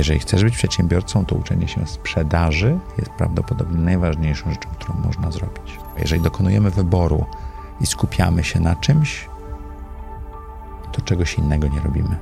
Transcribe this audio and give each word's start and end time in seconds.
Jeżeli 0.00 0.20
chcesz 0.20 0.44
być 0.44 0.56
przedsiębiorcą, 0.56 1.24
to 1.24 1.36
uczenie 1.36 1.68
się 1.68 1.86
sprzedaży 1.86 2.78
jest 2.98 3.10
prawdopodobnie 3.10 3.78
najważniejszą 3.78 4.50
rzeczą, 4.50 4.68
którą 4.78 4.94
można 4.94 5.30
zrobić. 5.30 5.78
Jeżeli 5.98 6.22
dokonujemy 6.22 6.70
wyboru 6.70 7.24
i 7.80 7.86
skupiamy 7.86 8.44
się 8.44 8.60
na 8.60 8.76
czymś, 8.76 9.28
to 10.92 11.00
czegoś 11.00 11.34
innego 11.34 11.68
nie 11.68 11.80
robimy, 11.80 12.16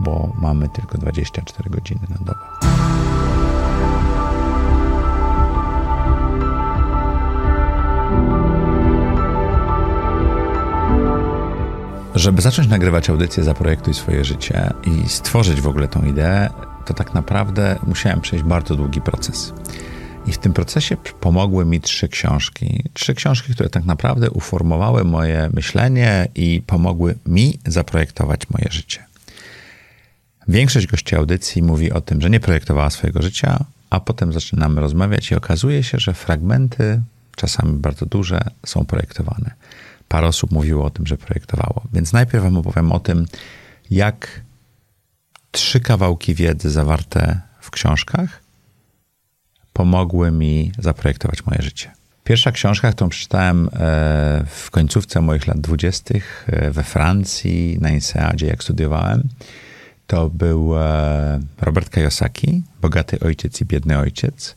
bo 0.00 0.32
mamy 0.38 0.68
tylko 0.68 0.98
24 0.98 1.70
godziny 1.70 2.00
na 2.10 2.16
dobę. 2.16 2.40
Żeby 12.14 12.42
zacząć 12.42 12.68
nagrywać 12.68 13.10
audycję 13.10 13.44
Zaprojektuj 13.44 13.94
swoje 13.94 14.24
życie 14.24 14.72
i 14.84 15.08
stworzyć 15.08 15.60
w 15.60 15.68
ogóle 15.68 15.88
tą 15.88 16.02
ideę, 16.02 16.50
to 16.84 16.94
tak 16.94 17.14
naprawdę 17.14 17.78
musiałem 17.86 18.20
przejść 18.20 18.44
bardzo 18.44 18.76
długi 18.76 19.00
proces. 19.00 19.52
I 20.26 20.32
w 20.32 20.38
tym 20.38 20.52
procesie 20.52 20.96
pomogły 21.20 21.64
mi 21.64 21.80
trzy 21.80 22.08
książki. 22.08 22.82
Trzy 22.92 23.14
książki, 23.14 23.52
które 23.52 23.68
tak 23.68 23.84
naprawdę 23.84 24.30
uformowały 24.30 25.04
moje 25.04 25.50
myślenie 25.52 26.28
i 26.34 26.62
pomogły 26.66 27.14
mi 27.26 27.58
zaprojektować 27.66 28.50
moje 28.50 28.66
życie. 28.70 29.04
Większość 30.48 30.86
gości 30.86 31.16
audycji 31.16 31.62
mówi 31.62 31.92
o 31.92 32.00
tym, 32.00 32.20
że 32.20 32.30
nie 32.30 32.40
projektowała 32.40 32.90
swojego 32.90 33.22
życia, 33.22 33.64
a 33.90 34.00
potem 34.00 34.32
zaczynamy 34.32 34.80
rozmawiać 34.80 35.30
i 35.30 35.34
okazuje 35.34 35.82
się, 35.82 35.98
że 35.98 36.14
fragmenty, 36.14 37.02
czasami 37.36 37.72
bardzo 37.72 38.06
duże, 38.06 38.40
są 38.66 38.84
projektowane. 38.84 39.50
Parę 40.08 40.26
osób 40.26 40.50
mówiło 40.50 40.84
o 40.84 40.90
tym, 40.90 41.06
że 41.06 41.16
projektowało. 41.16 41.82
Więc 41.92 42.12
najpierw 42.12 42.44
Wam 42.44 42.56
opowiem 42.56 42.92
o 42.92 43.00
tym, 43.00 43.26
jak 43.90 44.40
trzy 45.54 45.80
kawałki 45.80 46.34
wiedzy 46.34 46.70
zawarte 46.70 47.40
w 47.60 47.70
książkach 47.70 48.40
pomogły 49.72 50.30
mi 50.30 50.72
zaprojektować 50.78 51.46
moje 51.46 51.62
życie. 51.62 51.90
Pierwsza 52.24 52.52
książka, 52.52 52.92
którą 52.92 53.08
przeczytałem 53.08 53.66
e, 53.66 53.70
w 54.46 54.68
końcówce 54.70 55.20
moich 55.20 55.46
lat 55.46 55.60
dwudziestych 55.60 56.46
e, 56.52 56.70
we 56.70 56.82
Francji, 56.82 57.78
na 57.80 57.90
INSEADzie, 57.90 58.46
jak 58.46 58.62
studiowałem, 58.62 59.28
to 60.06 60.30
był 60.30 60.78
e, 60.78 61.40
Robert 61.60 61.90
Kiyosaki, 61.90 62.62
Bogaty 62.82 63.20
Ojciec 63.20 63.60
i 63.60 63.64
Biedny 63.64 63.98
Ojciec. 63.98 64.56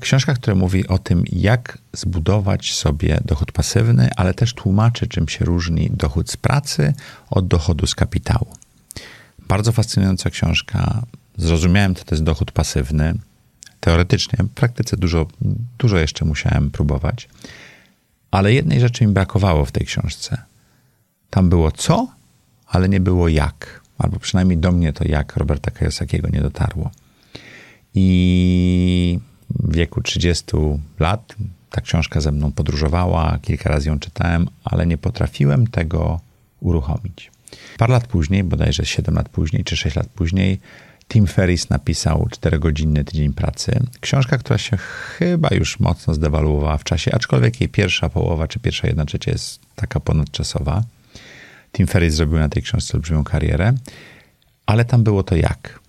Książka, 0.00 0.34
która 0.34 0.56
mówi 0.56 0.88
o 0.88 0.98
tym, 0.98 1.24
jak 1.32 1.78
zbudować 1.92 2.74
sobie 2.74 3.20
dochód 3.24 3.52
pasywny, 3.52 4.10
ale 4.16 4.34
też 4.34 4.54
tłumaczy, 4.54 5.06
czym 5.06 5.28
się 5.28 5.44
różni 5.44 5.90
dochód 5.90 6.30
z 6.30 6.36
pracy 6.36 6.94
od 7.30 7.48
dochodu 7.48 7.86
z 7.86 7.94
kapitału. 7.94 8.59
Bardzo 9.50 9.72
fascynująca 9.72 10.30
książka. 10.30 11.02
Zrozumiałem, 11.36 11.94
co 11.94 12.04
to 12.04 12.14
jest 12.14 12.24
dochód 12.24 12.52
pasywny 12.52 13.14
teoretycznie. 13.80 14.44
W 14.44 14.48
praktyce 14.48 14.96
dużo, 14.96 15.26
dużo 15.78 15.98
jeszcze 15.98 16.24
musiałem 16.24 16.70
próbować. 16.70 17.28
Ale 18.30 18.52
jednej 18.52 18.80
rzeczy 18.80 19.06
mi 19.06 19.12
brakowało 19.12 19.64
w 19.64 19.72
tej 19.72 19.86
książce. 19.86 20.42
Tam 21.30 21.48
było 21.48 21.72
co, 21.72 22.08
ale 22.66 22.88
nie 22.88 23.00
było 23.00 23.28
jak. 23.28 23.80
Albo 23.98 24.18
przynajmniej 24.18 24.58
do 24.58 24.72
mnie 24.72 24.92
to 24.92 25.08
jak 25.08 25.36
Roberta 25.36 25.70
Kiyosakiego 25.70 26.28
nie 26.28 26.40
dotarło. 26.40 26.90
I 27.94 29.18
w 29.50 29.74
wieku 29.74 30.02
30 30.02 30.44
lat 30.98 31.34
ta 31.70 31.80
książka 31.80 32.20
ze 32.20 32.32
mną 32.32 32.52
podróżowała, 32.52 33.38
kilka 33.42 33.70
razy 33.70 33.88
ją 33.88 33.98
czytałem, 33.98 34.48
ale 34.64 34.86
nie 34.86 34.98
potrafiłem 34.98 35.66
tego 35.66 36.20
uruchomić. 36.60 37.30
Parę 37.78 37.92
lat 37.92 38.06
później, 38.06 38.44
bodajże 38.44 38.86
7 38.86 39.14
lat 39.14 39.28
później, 39.28 39.64
czy 39.64 39.76
6 39.76 39.96
lat 39.96 40.06
później, 40.06 40.60
Tim 41.08 41.26
Ferris 41.26 41.70
napisał 41.70 42.28
4-godzinny 42.30 43.04
tydzień 43.04 43.32
pracy. 43.32 43.80
Książka, 44.00 44.38
która 44.38 44.58
się 44.58 44.76
chyba 44.76 45.48
już 45.52 45.80
mocno 45.80 46.14
zdewaluowała 46.14 46.78
w 46.78 46.84
czasie, 46.84 47.14
aczkolwiek 47.14 47.60
jej 47.60 47.68
pierwsza 47.68 48.08
połowa, 48.08 48.48
czy 48.48 48.58
pierwsza 48.58 48.86
jedna 48.86 49.04
trzecia 49.04 49.30
jest 49.30 49.60
taka 49.74 50.00
ponadczasowa. 50.00 50.82
Tim 51.72 51.86
Ferris 51.86 52.14
zrobił 52.14 52.38
na 52.38 52.48
tej 52.48 52.62
książce 52.62 52.94
olbrzymią 52.94 53.24
karierę, 53.24 53.72
ale 54.66 54.84
tam 54.84 55.04
było 55.04 55.22
to 55.22 55.36
jak. 55.36 55.80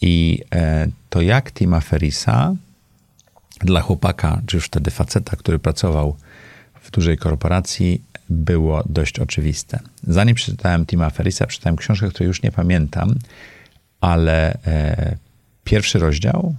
I 0.00 0.42
e, 0.54 0.88
to 1.10 1.22
jak 1.22 1.52
Tima 1.52 1.80
Ferrisa 1.80 2.54
dla 3.60 3.80
chłopaka, 3.80 4.42
czy 4.46 4.56
już 4.56 4.66
wtedy 4.66 4.90
faceta, 4.90 5.36
który 5.36 5.58
pracował 5.58 6.16
w 6.82 6.90
dużej 6.90 7.18
korporacji, 7.18 8.02
było 8.30 8.84
dość 8.88 9.18
oczywiste. 9.18 9.80
Zanim 10.02 10.34
przeczytałem 10.34 10.86
Tima 10.86 11.10
Ferrisa, 11.10 11.46
przeczytałem 11.46 11.76
książkę, 11.76 12.08
której 12.08 12.28
już 12.28 12.42
nie 12.42 12.52
pamiętam, 12.52 13.14
ale 14.00 14.58
e, 14.66 15.16
pierwszy 15.64 15.98
rozdział 15.98 16.54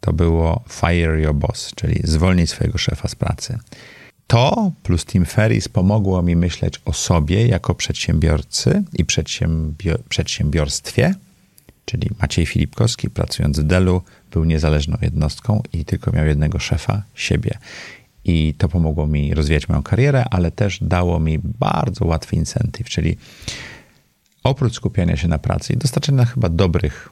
to 0.00 0.12
było 0.12 0.64
Fire 0.68 1.20
Your 1.20 1.34
Boss, 1.34 1.72
czyli 1.74 2.00
zwolnij 2.04 2.46
swojego 2.46 2.78
szefa 2.78 3.08
z 3.08 3.14
pracy. 3.14 3.58
To 4.26 4.72
plus 4.82 5.04
Tim 5.04 5.24
Ferris 5.24 5.68
pomogło 5.68 6.22
mi 6.22 6.36
myśleć 6.36 6.80
o 6.84 6.92
sobie 6.92 7.46
jako 7.46 7.74
przedsiębiorcy 7.74 8.82
i 8.92 9.04
przedsiębior 9.04 10.02
przedsiębiorstwie, 10.08 11.14
czyli 11.84 12.10
Maciej 12.22 12.46
Filipkowski, 12.46 13.10
pracując 13.10 13.60
w 13.60 13.62
Delu, 13.62 14.02
był 14.30 14.44
niezależną 14.44 14.96
jednostką 15.02 15.62
i 15.72 15.84
tylko 15.84 16.12
miał 16.12 16.26
jednego 16.26 16.58
szefa, 16.58 17.02
siebie. 17.14 17.58
I 18.24 18.54
to 18.58 18.68
pomogło 18.68 19.06
mi 19.06 19.34
rozwijać 19.34 19.68
moją 19.68 19.82
karierę, 19.82 20.24
ale 20.30 20.50
też 20.50 20.78
dało 20.82 21.20
mi 21.20 21.38
bardzo 21.38 22.04
łatwy 22.04 22.36
incentyw, 22.36 22.88
czyli 22.88 23.16
oprócz 24.44 24.74
skupiania 24.74 25.16
się 25.16 25.28
na 25.28 25.38
pracy 25.38 25.72
i 25.72 25.76
dostarczenia 25.76 26.24
chyba 26.24 26.48
dobrych 26.48 27.08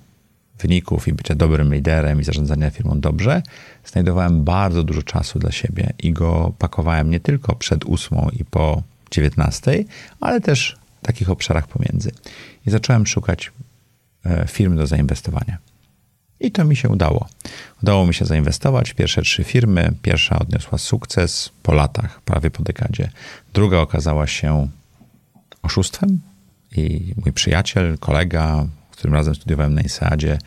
wyników 0.59 1.09
i 1.09 1.13
bycia 1.13 1.35
dobrym 1.35 1.75
liderem 1.75 2.21
i 2.21 2.25
zarządzania 2.25 2.71
firmą 2.71 3.01
dobrze, 3.01 3.43
znajdowałem 3.85 4.45
bardzo 4.45 4.83
dużo 4.83 5.03
czasu 5.03 5.39
dla 5.39 5.53
siebie 5.53 5.93
i 5.99 6.13
go 6.13 6.53
pakowałem 6.59 7.11
nie 7.11 7.21
tylko 7.21 7.57
przed 7.57 7.85
ósmą 7.85 8.29
i 8.41 8.45
po 8.45 8.83
dziewiętnastej, 9.11 9.87
ale 10.21 10.41
też 10.41 10.77
w 11.03 11.07
takich 11.07 11.31
obszarach 11.31 11.69
pomiędzy. 11.69 12.11
I 12.67 12.71
zacząłem 12.71 13.07
szukać 13.07 13.53
e, 14.25 14.47
firm 14.49 14.77
do 14.77 14.87
zainwestowania. 14.87 15.59
I 16.41 16.53
to 16.53 16.65
mi 16.65 16.77
się 16.77 16.89
udało. 16.89 17.29
Udało 17.83 18.07
mi 18.07 18.15
się 18.15 18.25
zainwestować 18.25 18.91
w 18.91 18.95
pierwsze 18.95 19.23
trzy 19.23 19.45
firmy. 19.45 19.93
Pierwsza 20.03 20.39
odniosła 20.39 20.79
sukces 20.79 21.51
po 21.63 21.73
latach, 21.73 22.21
prawie 22.21 22.51
po 22.51 22.63
dekadzie. 22.63 23.11
Druga 23.53 23.79
okazała 23.79 24.27
się 24.27 24.69
oszustwem, 25.63 26.21
i 26.77 27.15
mój 27.25 27.33
przyjaciel, 27.33 27.99
kolega, 27.99 28.67
z 28.93 28.97
którym 28.97 29.15
razem 29.15 29.35
studiowałem 29.35 29.75
na 29.75 29.81
ISADzie, 29.81 30.39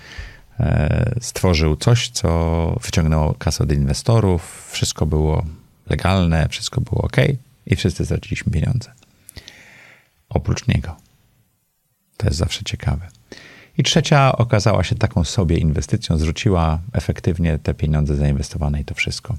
e, 0.59 1.15
stworzył 1.21 1.75
coś, 1.75 2.09
co 2.09 2.79
wyciągnęło 2.83 3.33
kasę 3.33 3.63
od 3.63 3.71
inwestorów. 3.71 4.69
Wszystko 4.71 5.05
było 5.05 5.45
legalne, 5.89 6.47
wszystko 6.49 6.81
było 6.81 7.01
ok 7.01 7.17
i 7.65 7.75
wszyscy 7.75 8.05
straciliśmy 8.05 8.51
pieniądze. 8.51 8.91
Oprócz 10.29 10.67
niego. 10.67 10.95
To 12.17 12.27
jest 12.27 12.37
zawsze 12.37 12.63
ciekawe. 12.63 13.07
I 13.81 13.83
trzecia 13.83 14.37
okazała 14.37 14.83
się 14.83 14.95
taką 14.95 15.23
sobie 15.23 15.57
inwestycją, 15.57 16.17
zwróciła 16.17 16.79
efektywnie 16.93 17.59
te 17.59 17.73
pieniądze 17.73 18.15
zainwestowane 18.15 18.81
i 18.81 18.85
to 18.85 18.95
wszystko. 18.95 19.35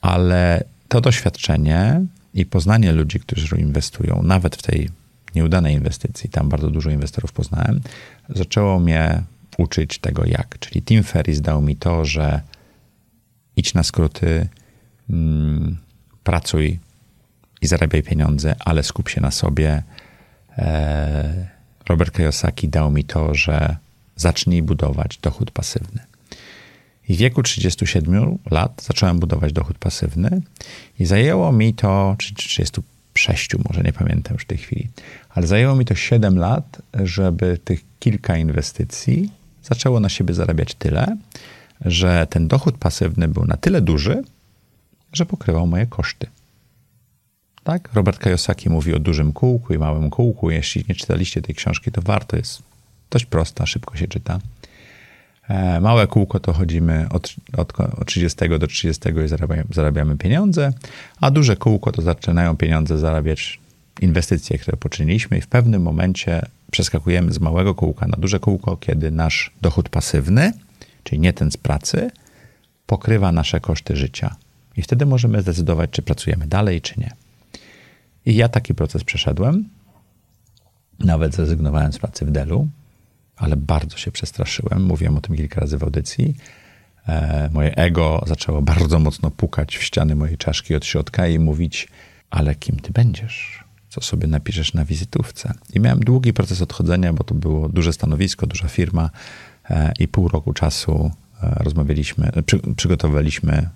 Ale 0.00 0.64
to 0.88 1.00
doświadczenie 1.00 2.00
i 2.34 2.46
poznanie 2.46 2.92
ludzi, 2.92 3.20
którzy 3.20 3.56
inwestują, 3.56 4.22
nawet 4.22 4.56
w 4.56 4.62
tej 4.62 4.90
nieudanej 5.34 5.74
inwestycji, 5.74 6.30
tam 6.30 6.48
bardzo 6.48 6.70
dużo 6.70 6.90
inwestorów 6.90 7.32
poznałem, 7.32 7.80
zaczęło 8.28 8.78
mnie 8.80 9.22
uczyć 9.58 9.98
tego 9.98 10.26
jak. 10.26 10.58
Czyli 10.58 10.82
Tim 10.82 11.02
Ferris 11.02 11.40
dał 11.40 11.62
mi 11.62 11.76
to, 11.76 12.04
że 12.04 12.40
idź 13.56 13.74
na 13.74 13.82
skróty, 13.82 14.48
mm, 15.10 15.76
pracuj 16.24 16.78
i 17.62 17.66
zarabiaj 17.66 18.02
pieniądze, 18.02 18.56
ale 18.58 18.82
skup 18.82 19.08
się 19.08 19.20
na 19.20 19.30
sobie. 19.30 19.82
E, 20.58 21.57
Robert 21.88 22.16
Kiyosaki 22.16 22.68
dał 22.68 22.90
mi 22.90 23.04
to, 23.04 23.34
że 23.34 23.76
zacznij 24.16 24.62
budować 24.62 25.18
dochód 25.22 25.50
pasywny. 25.50 26.00
I 27.08 27.14
w 27.14 27.18
wieku 27.18 27.42
37 27.42 28.38
lat 28.50 28.82
zacząłem 28.86 29.18
budować 29.18 29.52
dochód 29.52 29.78
pasywny 29.78 30.42
i 30.98 31.06
zajęło 31.06 31.52
mi 31.52 31.74
to, 31.74 32.14
czy 32.18 32.34
30 32.34 32.80
sześciu, 33.14 33.60
może 33.68 33.82
nie 33.82 33.92
pamiętam 33.92 34.34
już 34.34 34.42
w 34.42 34.46
tej 34.46 34.58
chwili. 34.58 34.88
Ale 35.30 35.46
zajęło 35.46 35.76
mi 35.76 35.84
to 35.84 35.94
7 35.94 36.38
lat, 36.38 36.82
żeby 36.94 37.58
tych 37.64 37.80
kilka 37.98 38.36
inwestycji 38.36 39.30
zaczęło 39.62 40.00
na 40.00 40.08
siebie 40.08 40.34
zarabiać 40.34 40.74
tyle, 40.74 41.16
że 41.84 42.26
ten 42.30 42.48
dochód 42.48 42.78
pasywny 42.78 43.28
był 43.28 43.44
na 43.44 43.56
tyle 43.56 43.80
duży, 43.80 44.22
że 45.12 45.26
pokrywał 45.26 45.66
moje 45.66 45.86
koszty. 45.86 46.26
Tak? 47.68 47.88
Robert 47.94 48.22
Kiyosaki 48.22 48.70
mówi 48.70 48.94
o 48.94 48.98
dużym 48.98 49.32
kółku 49.32 49.74
i 49.74 49.78
małym 49.78 50.10
kółku. 50.10 50.50
Jeśli 50.50 50.84
nie 50.88 50.94
czytaliście 50.94 51.42
tej 51.42 51.54
książki, 51.54 51.92
to 51.92 52.02
warto. 52.02 52.36
Jest 52.36 52.62
dość 53.10 53.24
prosta, 53.24 53.66
szybko 53.66 53.96
się 53.96 54.08
czyta. 54.08 54.38
E, 55.48 55.80
małe 55.80 56.06
kółko 56.06 56.40
to 56.40 56.52
chodzimy 56.52 57.06
od, 57.10 57.34
od, 57.56 57.80
od 57.80 58.06
30 58.06 58.48
do 58.58 58.66
30 58.66 59.08
i 59.24 59.28
zarabiamy, 59.28 59.64
zarabiamy 59.70 60.16
pieniądze, 60.16 60.72
a 61.20 61.30
duże 61.30 61.56
kółko 61.56 61.92
to 61.92 62.02
zaczynają 62.02 62.56
pieniądze 62.56 62.98
zarabiać 62.98 63.60
inwestycje, 64.00 64.58
które 64.58 64.76
poczyniliśmy 64.76 65.38
i 65.38 65.40
w 65.40 65.46
pewnym 65.46 65.82
momencie 65.82 66.42
przeskakujemy 66.70 67.32
z 67.32 67.40
małego 67.40 67.74
kółka 67.74 68.06
na 68.06 68.16
duże 68.18 68.40
kółko, 68.40 68.76
kiedy 68.76 69.10
nasz 69.10 69.50
dochód 69.62 69.88
pasywny, 69.88 70.52
czyli 71.04 71.20
nie 71.20 71.32
ten 71.32 71.50
z 71.50 71.56
pracy, 71.56 72.10
pokrywa 72.86 73.32
nasze 73.32 73.60
koszty 73.60 73.96
życia. 73.96 74.36
I 74.76 74.82
wtedy 74.82 75.06
możemy 75.06 75.42
zdecydować, 75.42 75.90
czy 75.90 76.02
pracujemy 76.02 76.46
dalej, 76.46 76.80
czy 76.80 77.00
nie. 77.00 77.10
I 78.28 78.34
ja 78.34 78.48
taki 78.48 78.74
proces 78.74 79.04
przeszedłem. 79.04 79.68
Nawet 80.98 81.34
zrezygnowałem 81.34 81.92
z 81.92 81.98
pracy 81.98 82.26
w 82.26 82.30
Delu, 82.30 82.68
ale 83.36 83.56
bardzo 83.56 83.96
się 83.96 84.12
przestraszyłem. 84.12 84.84
Mówiłem 84.84 85.16
o 85.16 85.20
tym 85.20 85.36
kilka 85.36 85.60
razy 85.60 85.78
w 85.78 85.82
audycji. 85.82 86.36
E, 87.08 87.50
moje 87.52 87.76
ego 87.76 88.24
zaczęło 88.26 88.62
bardzo 88.62 88.98
mocno 88.98 89.30
pukać 89.30 89.76
w 89.76 89.82
ściany 89.82 90.14
mojej 90.14 90.36
czaszki 90.36 90.74
od 90.74 90.84
środka 90.84 91.26
i 91.26 91.38
mówić: 91.38 91.88
Ale 92.30 92.54
kim 92.54 92.76
ty 92.76 92.92
będziesz? 92.92 93.64
Co 93.88 94.00
sobie 94.00 94.26
napiszesz 94.26 94.74
na 94.74 94.84
wizytówce? 94.84 95.54
I 95.74 95.80
miałem 95.80 96.00
długi 96.00 96.32
proces 96.32 96.62
odchodzenia, 96.62 97.12
bo 97.12 97.24
to 97.24 97.34
było 97.34 97.68
duże 97.68 97.92
stanowisko, 97.92 98.46
duża 98.46 98.68
firma 98.68 99.10
e, 99.70 99.92
i 99.98 100.08
pół 100.08 100.28
roku 100.28 100.52
czasu 100.52 101.10
e, 101.42 101.54
rozmawialiśmy, 101.64 102.30
przy, 102.46 102.58
przygotowywaliśmy 102.76 103.52
mm, 103.52 103.68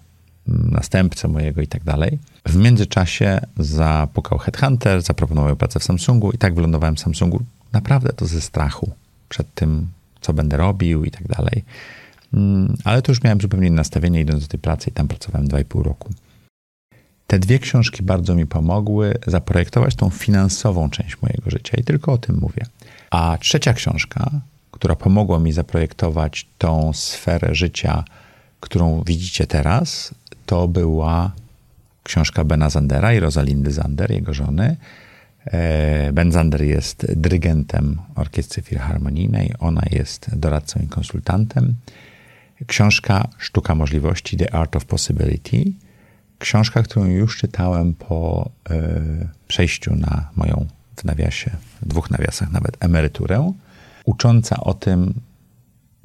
następcę 0.47 1.29
mojego 1.29 1.61
i 1.61 1.67
tak 1.67 1.85
dalej. 1.85 2.19
W 2.47 2.56
międzyczasie 2.56 3.41
zapukał 3.59 4.39
Headhunter, 4.39 5.03
zaproponował 5.03 5.56
pracę 5.56 5.81
w 5.81 5.85
Samsungu 5.85 6.33
i 6.33 6.39
tak 6.39 6.55
wylądowałem 6.55 6.97
w 6.97 7.00
Samsungu. 7.00 7.43
Naprawdę 7.73 8.12
to 8.12 8.27
ze 8.27 8.41
strachu 8.41 8.93
przed 9.29 9.55
tym, 9.55 9.89
co 10.21 10.33
będę 10.33 10.56
robił 10.56 11.05
i 11.05 11.11
tak 11.11 11.29
dalej. 11.29 11.65
Mm, 12.35 12.77
ale 12.85 13.03
to 13.03 13.12
już 13.12 13.23
miałem 13.23 13.41
zupełnie 13.41 13.67
inne 13.67 13.77
nastawienie 13.77 14.21
idąc 14.21 14.43
do 14.43 14.49
tej 14.49 14.61
pracy 14.61 14.91
i 14.91 14.93
tam 14.93 15.09
pracowałem 15.09 15.49
2,5 15.49 15.83
roku. 15.83 16.11
Te 17.27 17.39
dwie 17.39 17.59
książki 17.59 18.03
bardzo 18.03 18.35
mi 18.35 18.47
pomogły 18.47 19.15
zaprojektować 19.27 19.94
tą 19.94 20.11
finansową 20.11 20.91
część 20.91 21.23
mojego 21.23 21.50
życia 21.50 21.77
i 21.81 21.85
tylko 21.85 22.12
o 22.12 22.19
tym 22.19 22.39
mówię. 22.41 22.67
A 23.11 23.39
trzecia 23.41 23.73
książka, 23.73 24.31
która 24.71 24.97
pomogła 24.97 25.39
mi 25.39 25.53
zaprojektować 25.53 26.47
tą 26.59 26.93
sferę 26.93 27.55
życia, 27.55 28.05
którą 28.61 29.03
widzicie 29.06 29.47
teraz, 29.47 30.15
to 30.53 30.69
była 30.69 31.33
książka 32.03 32.45
Bena 32.45 32.71
Zandera 32.71 33.15
i 33.15 33.21
Rosalindy 33.21 33.73
Zander, 33.73 34.11
jego 34.11 34.35
żony. 34.35 34.77
E, 35.47 36.13
ben 36.13 36.33
Zander 36.33 36.63
jest 36.63 37.07
dyrygentem 37.17 37.99
orkiestry 38.15 38.63
filharmonijnej, 38.63 39.55
ona 39.59 39.83
jest 39.91 40.37
doradcą 40.37 40.81
i 40.81 40.87
konsultantem. 40.89 41.75
Książka 42.67 43.29
Sztuka 43.39 43.75
Możliwości, 43.75 44.37
The 44.37 44.55
Art 44.55 44.77
of 44.77 44.85
Possibility. 44.85 45.65
Książka, 46.39 46.83
którą 46.83 47.07
już 47.07 47.37
czytałem 47.37 47.95
po 47.95 48.51
y, 48.71 48.75
przejściu 49.49 49.97
na 49.97 50.29
moją, 50.37 50.67
w 50.97 51.05
nawiasie, 51.05 51.51
w 51.83 51.89
dwóch 51.89 52.11
nawiasach 52.11 52.53
nawet, 52.53 52.85
emeryturę, 52.85 53.53
ucząca 54.05 54.57
o 54.57 54.75
tym, 54.75 55.15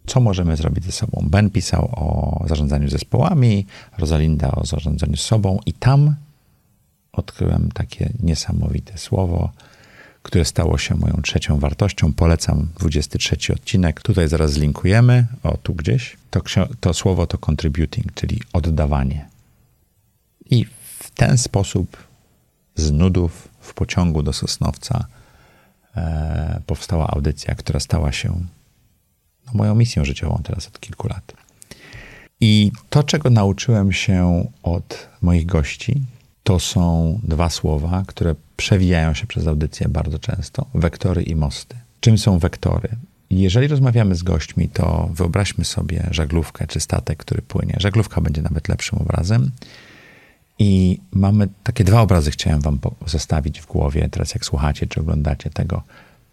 co 0.07 0.19
możemy 0.19 0.55
zrobić 0.55 0.85
ze 0.85 0.91
sobą. 0.91 1.27
Ben 1.29 1.49
pisał 1.49 1.89
o 1.91 2.43
zarządzaniu 2.47 2.89
zespołami, 2.89 3.65
Rosalinda 3.97 4.51
o 4.51 4.65
zarządzaniu 4.65 5.17
sobą 5.17 5.59
i 5.65 5.73
tam 5.73 6.15
odkryłem 7.11 7.69
takie 7.73 8.09
niesamowite 8.23 8.97
słowo, 8.97 9.51
które 10.23 10.45
stało 10.45 10.77
się 10.77 10.95
moją 10.95 11.21
trzecią 11.23 11.59
wartością. 11.59 12.13
Polecam 12.13 12.67
23 12.79 13.53
odcinek. 13.53 14.01
Tutaj 14.01 14.27
zaraz 14.27 14.51
zlinkujemy, 14.51 15.27
o 15.43 15.57
tu 15.57 15.73
gdzieś. 15.73 16.17
To, 16.31 16.41
to 16.79 16.93
słowo 16.93 17.27
to 17.27 17.37
contributing, 17.37 18.13
czyli 18.13 18.41
oddawanie. 18.53 19.27
I 20.49 20.65
w 20.99 21.11
ten 21.15 21.37
sposób 21.37 21.97
z 22.75 22.91
nudów 22.91 23.47
w 23.59 23.73
pociągu 23.73 24.23
do 24.23 24.33
Sosnowca 24.33 25.05
e, 25.95 26.61
powstała 26.65 27.07
audycja, 27.07 27.55
która 27.55 27.79
stała 27.79 28.11
się 28.11 28.41
no, 29.47 29.53
moją 29.53 29.75
misją 29.75 30.05
życiową 30.05 30.41
teraz 30.43 30.67
od 30.67 30.79
kilku 30.79 31.07
lat. 31.07 31.33
I 32.41 32.71
to, 32.89 33.03
czego 33.03 33.29
nauczyłem 33.29 33.91
się 33.91 34.45
od 34.63 35.07
moich 35.21 35.45
gości, 35.45 36.01
to 36.43 36.59
są 36.59 37.19
dwa 37.23 37.49
słowa, 37.49 38.03
które 38.07 38.35
przewijają 38.57 39.13
się 39.13 39.27
przez 39.27 39.47
audycję 39.47 39.89
bardzo 39.89 40.19
często: 40.19 40.65
wektory 40.73 41.23
i 41.23 41.35
mosty. 41.35 41.75
Czym 41.99 42.17
są 42.17 42.39
wektory? 42.39 42.89
Jeżeli 43.29 43.67
rozmawiamy 43.67 44.15
z 44.15 44.23
gośćmi, 44.23 44.69
to 44.69 45.09
wyobraźmy 45.13 45.65
sobie 45.65 46.07
żaglówkę 46.11 46.67
czy 46.67 46.79
statek, 46.79 47.17
który 47.17 47.41
płynie. 47.41 47.75
Żaglówka 47.77 48.21
będzie 48.21 48.41
nawet 48.41 48.67
lepszym 48.67 48.99
obrazem. 48.99 49.51
I 50.59 50.99
mamy 51.11 51.47
takie 51.63 51.83
dwa 51.83 52.01
obrazy, 52.01 52.31
chciałem 52.31 52.61
Wam 52.61 52.79
zostawić 53.05 53.61
w 53.61 53.65
głowie, 53.65 54.09
teraz 54.11 54.33
jak 54.33 54.45
słuchacie 54.45 54.87
czy 54.87 54.99
oglądacie 54.99 55.49
tego. 55.49 55.83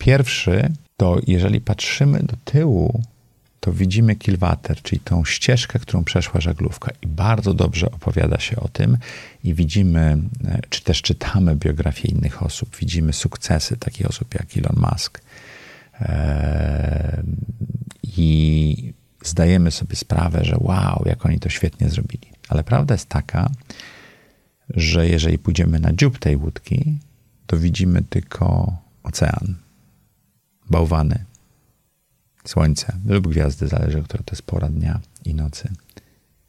Pierwszy 0.05 0.73
to, 0.97 1.21
jeżeli 1.27 1.61
patrzymy 1.61 2.19
do 2.23 2.37
tyłu 2.45 3.03
to 3.61 3.73
widzimy 3.73 4.17
kilwater, 4.17 4.83
czyli 4.83 5.01
tą 5.01 5.25
ścieżkę, 5.25 5.79
którą 5.79 6.05
przeszła 6.05 6.41
żaglówka. 6.41 6.93
I 7.03 7.07
bardzo 7.07 7.55
dobrze 7.55 7.91
opowiada 7.91 8.41
się 8.41 8.57
o 8.57 8.69
tym. 8.69 8.99
I 9.45 9.55
widzimy, 9.55 10.19
e, 10.45 10.61
czy 10.69 10.83
też 10.83 11.03
czytamy 11.03 11.57
biografię 11.57 12.09
innych 12.09 12.43
osób, 12.43 12.77
widzimy 12.77 13.13
sukcesy 13.13 13.77
takich 13.77 14.07
osób 14.07 14.35
jak 14.35 14.47
Elon 14.57 14.91
Musk. 14.93 15.21
E, 16.01 17.23
i 18.03 18.93
zdajemy 19.25 19.71
sobie 19.71 19.97
sprawę, 19.97 20.45
że 20.45 20.57
wow, 20.59 21.03
jak 21.07 21.27
oni 21.27 21.41
to 21.41 21.49
świetnie 21.49 21.89
zrobili. 21.89 22.29
Ale 22.49 22.65
prawda 22.65 22.95
jest 22.95 23.09
taka, 23.09 23.51
że 24.71 25.09
jeżeli 25.09 25.39
pójdziemy 25.39 25.81
na 25.81 25.93
dziób 25.93 26.19
tej 26.19 26.37
łódki, 26.37 26.99
to 27.47 27.57
widzimy 27.57 28.03
tylko 28.03 28.77
ocean, 29.03 29.64
bałwany, 30.71 31.25
słońce 32.45 32.97
lub 33.07 33.29
gwiazdy, 33.29 33.69
zależy, 33.69 34.03
która 34.03 34.23
to 34.25 34.33
jest 34.33 34.43
pora 34.43 34.69
dnia 34.69 35.01
i 35.25 35.35
nocy. 35.35 35.73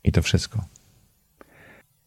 I 0.03 0.11
to 0.11 0.21
wszystko. 0.21 0.65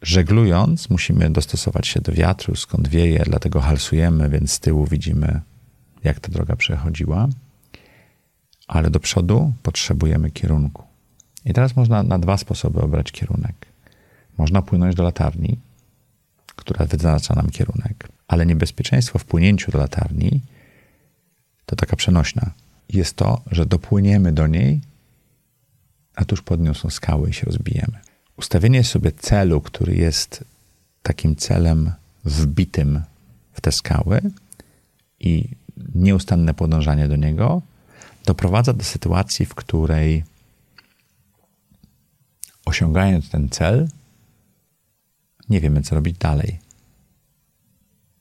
Żeglując, 0.02 0.90
musimy 0.90 1.30
dostosować 1.30 1.86
się 1.86 2.00
do 2.00 2.12
wiatru, 2.12 2.56
skąd 2.56 2.88
wieje, 2.88 3.22
dlatego 3.26 3.60
halsujemy, 3.60 4.28
więc 4.28 4.52
z 4.52 4.60
tyłu 4.60 4.86
widzimy, 4.86 5.40
jak 6.04 6.20
ta 6.20 6.32
droga 6.32 6.56
przechodziła, 6.56 7.28
ale 8.68 8.90
do 8.90 9.00
przodu 9.00 9.52
potrzebujemy 9.62 10.30
kierunku. 10.30 10.82
I 11.44 11.52
teraz 11.52 11.76
można 11.76 12.02
na 12.02 12.18
dwa 12.18 12.36
sposoby 12.36 12.80
obrać 12.80 13.12
kierunek. 13.12 13.66
Można 14.38 14.62
płynąć 14.62 14.94
do 14.94 15.02
latarni, 15.02 15.58
która 16.56 16.86
wyznacza 16.86 17.34
nam 17.34 17.50
kierunek, 17.50 18.08
ale 18.28 18.46
niebezpieczeństwo 18.46 19.18
w 19.18 19.24
płynięciu 19.24 19.72
do 19.72 19.78
latarni 19.78 20.42
to 21.68 21.76
taka 21.76 21.96
przenośna 21.96 22.50
jest 22.88 23.16
to, 23.16 23.42
że 23.50 23.66
dopłyniemy 23.66 24.32
do 24.32 24.46
niej, 24.46 24.80
a 26.14 26.24
tuż 26.24 26.42
pod 26.42 26.60
nią 26.60 26.74
są 26.74 26.90
skały 26.90 27.30
i 27.30 27.32
się 27.32 27.46
rozbijemy. 27.46 27.98
Ustawienie 28.36 28.84
sobie 28.84 29.12
celu, 29.12 29.60
który 29.60 29.96
jest 29.96 30.44
takim 31.02 31.36
celem 31.36 31.92
wbitym 32.24 33.02
w 33.52 33.60
te 33.60 33.72
skały 33.72 34.20
i 35.20 35.48
nieustanne 35.94 36.54
podążanie 36.54 37.08
do 37.08 37.16
niego 37.16 37.62
doprowadza 38.24 38.72
do 38.72 38.84
sytuacji, 38.84 39.46
w 39.46 39.54
której 39.54 40.24
osiągając 42.64 43.30
ten 43.30 43.48
cel, 43.48 43.88
nie 45.48 45.60
wiemy, 45.60 45.82
co 45.82 45.94
robić 45.94 46.18
dalej. 46.18 46.58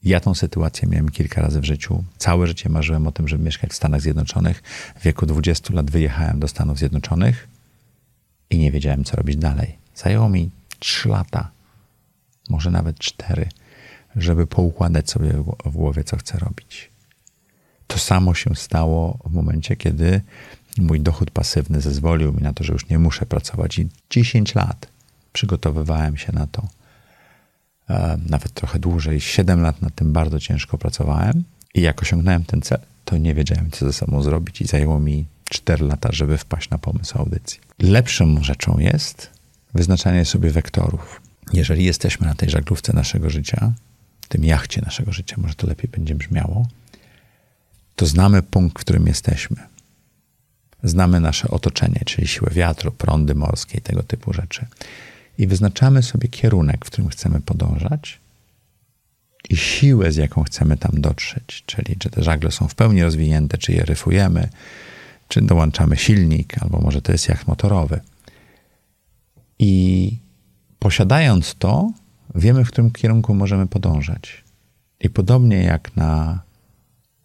Ja 0.03 0.19
tą 0.19 0.35
sytuację 0.35 0.87
miałem 0.87 1.09
kilka 1.09 1.41
razy 1.41 1.61
w 1.61 1.65
życiu. 1.65 2.03
Całe 2.17 2.47
życie 2.47 2.69
marzyłem 2.69 3.07
o 3.07 3.11
tym, 3.11 3.27
żeby 3.27 3.43
mieszkać 3.43 3.71
w 3.71 3.75
Stanach 3.75 4.01
Zjednoczonych. 4.01 4.63
W 4.99 5.03
wieku 5.03 5.25
20 5.25 5.73
lat 5.73 5.91
wyjechałem 5.91 6.39
do 6.39 6.47
Stanów 6.47 6.77
Zjednoczonych 6.77 7.47
i 8.49 8.57
nie 8.57 8.71
wiedziałem, 8.71 9.03
co 9.03 9.17
robić 9.17 9.37
dalej. 9.37 9.77
Zajęło 9.95 10.29
mi 10.29 10.49
3 10.79 11.09
lata, 11.09 11.51
może 12.49 12.71
nawet 12.71 12.99
4, 12.99 13.49
żeby 14.15 14.47
poukładać 14.47 15.09
sobie 15.09 15.31
w 15.65 15.71
głowie, 15.71 16.03
co 16.03 16.17
chcę 16.17 16.39
robić. 16.39 16.91
To 17.87 17.99
samo 17.99 18.33
się 18.33 18.55
stało 18.55 19.19
w 19.25 19.33
momencie, 19.33 19.75
kiedy 19.75 20.21
mój 20.77 21.01
dochód 21.01 21.31
pasywny 21.31 21.81
zezwolił 21.81 22.33
mi 22.33 22.41
na 22.41 22.53
to, 22.53 22.63
że 22.63 22.73
już 22.73 22.89
nie 22.89 22.99
muszę 22.99 23.25
pracować. 23.25 23.79
I 23.79 23.89
10 24.09 24.55
lat 24.55 24.87
przygotowywałem 25.33 26.17
się 26.17 26.31
na 26.33 26.47
to 26.47 26.67
nawet 28.29 28.53
trochę 28.53 28.79
dłużej, 28.79 29.21
7 29.21 29.61
lat 29.61 29.81
nad 29.81 29.95
tym 29.95 30.13
bardzo 30.13 30.39
ciężko 30.39 30.77
pracowałem 30.77 31.43
i 31.73 31.81
jak 31.81 32.01
osiągnąłem 32.01 32.43
ten 32.45 32.61
cel, 32.61 32.79
to 33.05 33.17
nie 33.17 33.33
wiedziałem, 33.33 33.71
co 33.71 33.85
ze 33.85 33.93
sobą 33.93 34.21
zrobić 34.21 34.61
i 34.61 34.65
zajęło 34.65 34.99
mi 34.99 35.25
4 35.49 35.85
lata, 35.85 36.09
żeby 36.11 36.37
wpaść 36.37 36.69
na 36.69 36.77
pomysł 36.77 37.17
audycji. 37.19 37.59
Lepszą 37.79 38.43
rzeczą 38.43 38.79
jest 38.79 39.29
wyznaczanie 39.73 40.25
sobie 40.25 40.49
wektorów. 40.49 41.21
Jeżeli 41.53 41.85
jesteśmy 41.85 42.27
na 42.27 42.35
tej 42.35 42.49
żaglówce 42.49 42.93
naszego 42.93 43.29
życia, 43.29 43.73
tym 44.27 44.43
jachcie 44.43 44.81
naszego 44.81 45.11
życia, 45.11 45.35
może 45.39 45.55
to 45.55 45.67
lepiej 45.67 45.89
będzie 45.89 46.15
brzmiało, 46.15 46.67
to 47.95 48.05
znamy 48.05 48.41
punkt, 48.41 48.79
w 48.79 48.81
którym 48.81 49.07
jesteśmy. 49.07 49.57
Znamy 50.83 51.19
nasze 51.19 51.47
otoczenie, 51.47 52.01
czyli 52.05 52.27
siłę 52.27 52.51
wiatru, 52.51 52.91
prądy 52.91 53.35
morskie 53.35 53.77
i 53.77 53.81
tego 53.81 54.03
typu 54.03 54.33
rzeczy 54.33 54.65
i 55.37 55.47
wyznaczamy 55.47 56.03
sobie 56.03 56.27
kierunek, 56.27 56.85
w 56.85 56.89
którym 56.89 57.09
chcemy 57.09 57.41
podążać 57.41 58.19
i 59.49 59.57
siłę, 59.57 60.11
z 60.11 60.15
jaką 60.15 60.43
chcemy 60.43 60.77
tam 60.77 61.01
dotrzeć. 61.01 61.63
Czyli 61.65 61.95
czy 61.95 62.09
te 62.09 62.23
żagle 62.23 62.51
są 62.51 62.67
w 62.67 62.75
pełni 62.75 63.03
rozwinięte, 63.03 63.57
czy 63.57 63.71
je 63.71 63.85
ryfujemy, 63.85 64.49
czy 65.27 65.41
dołączamy 65.41 65.97
silnik, 65.97 66.63
albo 66.63 66.79
może 66.79 67.01
to 67.01 67.11
jest 67.11 67.29
jacht 67.29 67.47
motorowy. 67.47 67.99
I 69.59 70.17
posiadając 70.79 71.55
to, 71.55 71.91
wiemy, 72.35 72.65
w 72.65 72.67
którym 72.67 72.91
kierunku 72.91 73.35
możemy 73.35 73.67
podążać. 73.67 74.43
I 74.99 75.09
podobnie 75.09 75.63
jak 75.63 75.95
na 75.95 76.41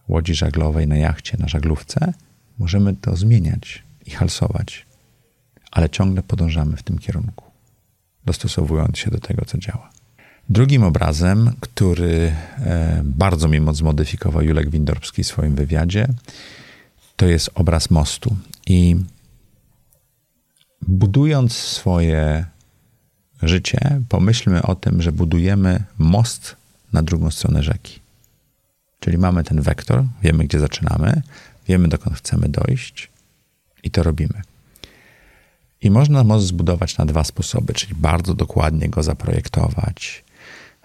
łodzi 0.08 0.34
żaglowej, 0.34 0.88
na 0.88 0.96
jachcie, 0.96 1.36
na 1.38 1.48
żaglówce, 1.48 2.12
możemy 2.58 2.94
to 2.94 3.16
zmieniać 3.16 3.82
i 4.06 4.10
halsować, 4.10 4.86
ale 5.70 5.90
ciągle 5.90 6.22
podążamy 6.22 6.76
w 6.76 6.82
tym 6.82 6.98
kierunku, 6.98 7.44
dostosowując 8.24 8.98
się 8.98 9.10
do 9.10 9.18
tego, 9.18 9.44
co 9.44 9.58
działa. 9.58 9.90
Drugim 10.48 10.84
obrazem, 10.84 11.52
który 11.60 12.32
e, 12.58 13.02
bardzo 13.04 13.48
mi 13.48 13.60
moc 13.60 13.76
zmodyfikował 13.76 14.42
Julek 14.42 14.70
Windorbski 14.70 15.24
w 15.24 15.26
swoim 15.26 15.54
wywiadzie, 15.54 16.08
to 17.16 17.26
jest 17.26 17.50
obraz 17.54 17.90
mostu. 17.90 18.36
I 18.66 18.96
budując 20.88 21.52
swoje 21.52 22.46
życie, 23.42 24.00
pomyślmy 24.08 24.62
o 24.62 24.74
tym, 24.74 25.02
że 25.02 25.12
budujemy 25.12 25.84
most 25.98 26.56
na 26.92 27.02
drugą 27.02 27.30
stronę 27.30 27.62
rzeki. 27.62 28.00
Czyli 29.00 29.18
mamy 29.18 29.44
ten 29.44 29.60
wektor, 29.60 30.04
wiemy 30.22 30.44
gdzie 30.44 30.60
zaczynamy, 30.60 31.22
wiemy 31.68 31.88
dokąd 31.88 32.16
chcemy 32.16 32.48
dojść 32.48 33.10
i 33.82 33.90
to 33.90 34.02
robimy. 34.02 34.42
I 35.82 35.90
można 35.90 36.24
most 36.24 36.46
zbudować 36.46 36.98
na 36.98 37.06
dwa 37.06 37.24
sposoby, 37.24 37.72
czyli 37.72 37.94
bardzo 37.94 38.34
dokładnie 38.34 38.88
go 38.88 39.02
zaprojektować, 39.02 40.24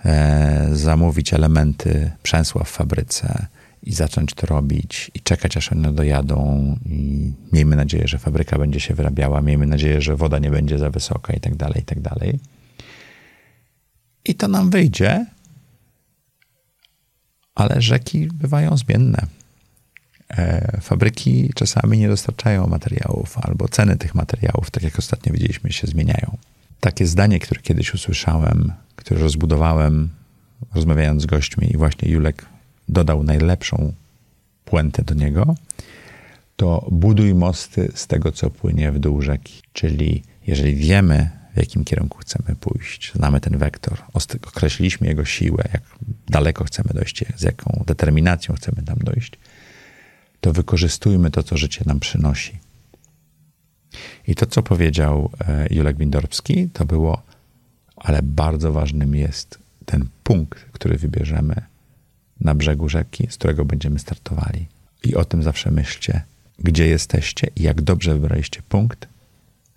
e, 0.06 0.70
zamówić 0.74 1.34
elementy 1.34 2.12
przęsła 2.24 2.64
w 2.64 2.70
fabryce 2.70 3.48
i 3.84 3.94
zacząć 3.94 4.34
to 4.34 4.48
robić 4.48 5.12
i 5.14 5.20
czekać 5.20 5.58
aż 5.58 5.72
one 5.72 5.94
dojadą 5.94 6.76
i 6.86 7.32
miejmy 7.54 7.76
nadzieję, 7.76 8.08
że 8.08 8.18
fabryka 8.18 8.58
będzie 8.58 8.80
się 8.80 8.94
wyrabiała, 8.94 9.42
miejmy 9.42 9.66
nadzieję, 9.66 10.02
że 10.02 10.16
woda 10.16 10.40
nie 10.40 10.52
będzie 10.52 10.78
za 10.78 10.90
wysoka 10.90 11.34
i 11.34 11.40
tak 11.40 11.56
dalej, 11.56 11.82
i 11.82 11.86
tak 11.86 12.02
dalej. 12.02 12.40
I 14.26 14.36
to 14.36 14.48
nam 14.48 14.70
wyjdzie, 14.70 15.26
ale 17.56 17.82
rzeki 17.82 18.28
bywają 18.34 18.78
zmienne. 18.78 19.37
E, 20.30 20.82
fabryki 20.82 21.52
czasami 21.56 21.98
nie 21.98 22.08
dostarczają 22.08 22.68
materiałów, 22.68 23.38
albo 23.42 23.68
ceny 23.68 23.98
tych 23.98 24.16
materiałów, 24.16 24.72
tak 24.72 24.84
jak 24.84 25.00
ostatnio 25.00 25.34
widzieliśmy, 25.34 25.72
się 25.72 25.88
zmieniają. 25.88 26.38
Takie 26.80 27.08
zdanie, 27.08 27.40
które 27.40 27.62
kiedyś 27.62 27.94
usłyszałem, 27.94 28.74
które 28.96 29.20
rozbudowałem, 29.20 30.10
rozmawiając 30.76 31.22
z 31.22 31.26
gośćmi, 31.26 31.72
i 31.74 31.78
właśnie 31.78 32.10
Julek 32.10 32.46
dodał 32.90 33.24
najlepszą 33.24 33.94
puentę 34.66 35.04
do 35.04 35.14
niego, 35.14 35.56
to 36.56 36.88
buduj 36.92 37.36
mosty 37.36 37.92
z 37.96 38.08
tego, 38.08 38.32
co 38.32 38.50
płynie 38.50 38.92
w 38.92 39.00
dół 39.00 39.22
rzeki. 39.22 39.62
Czyli 39.74 40.24
jeżeli 40.48 40.76
wiemy, 40.76 41.30
w 41.54 41.58
jakim 41.58 41.84
kierunku 41.84 42.18
chcemy 42.18 42.56
pójść. 42.60 43.12
Znamy 43.16 43.42
ten 43.42 43.58
wektor, 43.58 43.98
określiliśmy 44.48 45.08
jego 45.08 45.26
siłę, 45.26 45.64
jak 45.74 45.84
daleko 46.28 46.64
chcemy 46.64 46.90
dojść, 46.94 47.26
z 47.36 47.42
jaką 47.42 47.84
determinacją 47.88 48.56
chcemy 48.56 48.84
tam 48.84 48.98
dojść, 48.98 49.32
to 50.42 50.54
wykorzystujmy 50.54 51.32
to, 51.32 51.44
co 51.44 51.58
życie 51.58 51.84
nam 51.86 52.00
przynosi. 52.00 52.58
I 54.28 54.36
to, 54.36 54.46
co 54.46 54.64
powiedział 54.64 55.32
e, 55.48 55.68
Julek 55.72 55.98
Windorbski, 55.98 56.70
to 56.74 56.86
było, 56.86 57.22
ale 57.96 58.22
bardzo 58.24 58.72
ważnym 58.72 59.16
jest 59.16 59.60
ten 59.86 60.08
punkt, 60.24 60.60
który 60.72 60.98
wybierzemy 60.98 61.56
na 62.42 62.56
brzegu 62.56 62.90
rzeki, 62.90 63.28
z 63.30 63.38
którego 63.38 63.66
będziemy 63.66 64.00
startowali. 64.00 64.66
I 65.04 65.16
o 65.16 65.26
tym 65.26 65.44
zawsze 65.44 65.72
myślcie, 65.72 66.22
gdzie 66.60 66.88
jesteście 66.88 67.48
i 67.56 67.64
jak 67.64 67.82
dobrze 67.82 68.14
wybraliście 68.14 68.62
punkt, 68.70 69.08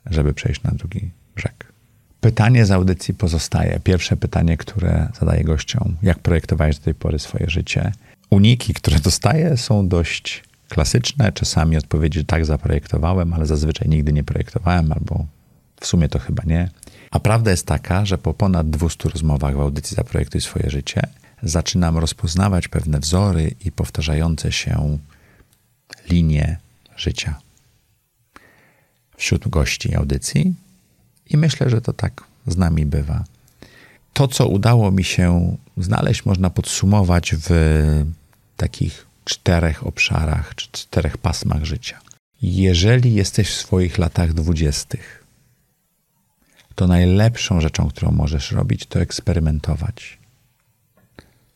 żeby 0.06 0.34
przejść 0.34 0.62
na 0.62 0.70
drugi 0.70 1.10
brzeg. 1.36 1.72
Pytanie 2.20 2.66
z 2.66 2.70
audycji 2.70 3.14
pozostaje. 3.14 3.80
Pierwsze 3.84 4.16
pytanie, 4.16 4.56
które 4.56 5.08
zadaję 5.20 5.44
gościom: 5.44 5.96
jak 6.02 6.18
projektowałeś 6.18 6.78
do 6.78 6.84
tej 6.84 6.94
pory 6.94 7.18
swoje 7.18 7.50
życie? 7.50 7.92
Uniki, 8.30 8.74
które 8.74 9.00
dostaję, 9.00 9.56
są 9.56 9.88
dość 9.88 10.42
klasyczne. 10.70 11.32
Czasami 11.32 11.76
odpowiedzi 11.76 12.24
tak 12.24 12.46
zaprojektowałem, 12.46 13.32
ale 13.32 13.46
zazwyczaj 13.46 13.88
nigdy 13.88 14.12
nie 14.12 14.24
projektowałem, 14.24 14.92
albo 14.92 15.26
w 15.80 15.86
sumie 15.86 16.08
to 16.08 16.18
chyba 16.18 16.42
nie. 16.46 16.70
A 17.10 17.20
prawda 17.20 17.50
jest 17.50 17.66
taka, 17.66 18.06
że 18.06 18.18
po 18.18 18.34
ponad 18.34 18.70
200 18.70 19.08
rozmowach 19.08 19.56
w 19.56 19.60
audycji 19.60 19.94
Zaprojektuj 19.96 20.40
swoje 20.40 20.70
życie 20.70 21.02
zaczynam 21.42 21.98
rozpoznawać 21.98 22.68
pewne 22.68 23.00
wzory 23.00 23.54
i 23.64 23.72
powtarzające 23.72 24.52
się 24.52 24.98
linie 26.08 26.58
życia. 26.96 27.34
Wśród 29.16 29.48
gości 29.48 29.94
audycji 29.94 30.54
i 31.30 31.36
myślę, 31.36 31.70
że 31.70 31.80
to 31.80 31.92
tak 31.92 32.24
z 32.46 32.56
nami 32.56 32.86
bywa. 32.86 33.24
To, 34.12 34.28
co 34.28 34.48
udało 34.48 34.90
mi 34.90 35.04
się 35.04 35.56
znaleźć, 35.76 36.24
można 36.24 36.50
podsumować 36.50 37.34
w 37.38 37.50
takich 38.56 39.09
czterech 39.24 39.86
obszarach 39.86 40.54
czy 40.54 40.68
czterech 40.72 41.18
pasmach 41.18 41.64
życia. 41.64 42.00
Jeżeli 42.42 43.14
jesteś 43.14 43.48
w 43.48 43.54
swoich 43.54 43.98
latach 43.98 44.32
dwudziestych, 44.32 45.24
to 46.74 46.86
najlepszą 46.86 47.60
rzeczą, 47.60 47.88
którą 47.88 48.10
możesz 48.10 48.52
robić, 48.52 48.86
to 48.86 49.00
eksperymentować. 49.00 50.18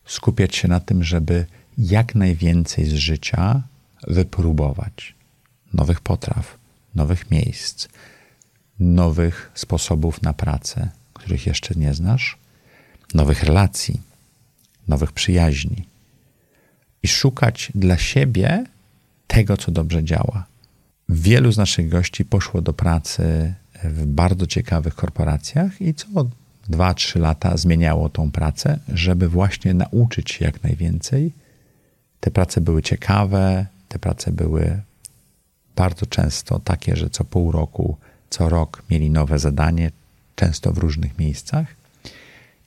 Skupiać 0.04 0.56
się 0.56 0.68
na 0.68 0.80
tym, 0.80 1.04
żeby 1.04 1.47
jak 1.78 2.14
najwięcej 2.14 2.85
z 2.85 2.92
życia 2.92 3.62
wypróbować. 4.06 5.14
Nowych 5.73 6.00
potraw, 6.00 6.59
nowych 6.94 7.30
miejsc, 7.30 7.88
nowych 8.80 9.50
sposobów 9.54 10.23
na 10.23 10.33
pracę, 10.33 10.90
których 11.14 11.47
jeszcze 11.47 11.75
nie 11.75 11.94
znasz, 11.94 12.38
nowych 13.14 13.42
relacji, 13.42 14.00
nowych 14.88 15.12
przyjaźni 15.12 15.94
i 17.05 17.09
szukać 17.09 17.73
dla 17.75 17.99
siebie 17.99 18.65
tego, 19.27 19.57
co 19.57 19.73
dobrze 19.73 20.05
działa. 20.05 20.47
Wielu 21.09 21.53
z 21.53 21.57
naszych 21.57 21.89
gości 21.89 22.25
poszło 22.25 22.63
do 22.63 22.73
pracy 22.73 23.55
w 23.85 24.07
bardzo 24.07 24.47
ciekawych 24.47 24.95
korporacjach 24.95 25.81
i 25.81 25.95
co 25.95 26.07
2-3 26.71 27.21
lata 27.21 27.57
zmieniało 27.57 28.09
tą 28.09 28.31
pracę, 28.31 28.79
żeby 28.89 29.29
właśnie 29.29 29.75
nauczyć 29.75 30.31
się 30.31 30.45
jak 30.45 30.63
najwięcej. 30.63 31.33
Te 32.21 32.31
prace 32.31 32.61
były 32.61 32.83
ciekawe, 32.83 33.67
te 33.89 33.99
prace 33.99 34.33
były 34.33 34.81
bardzo 35.77 36.07
często 36.07 36.59
takie, 36.59 36.97
że 36.97 37.11
co 37.11 37.25
pół 37.25 37.53
roku 37.53 37.97
co 38.31 38.49
rok 38.49 38.83
mieli 38.91 39.11
nowe 39.11 39.39
zadanie, 39.39 39.91
często 40.37 40.73
w 40.73 40.79
różnych 40.79 41.19
miejscach 41.19 41.67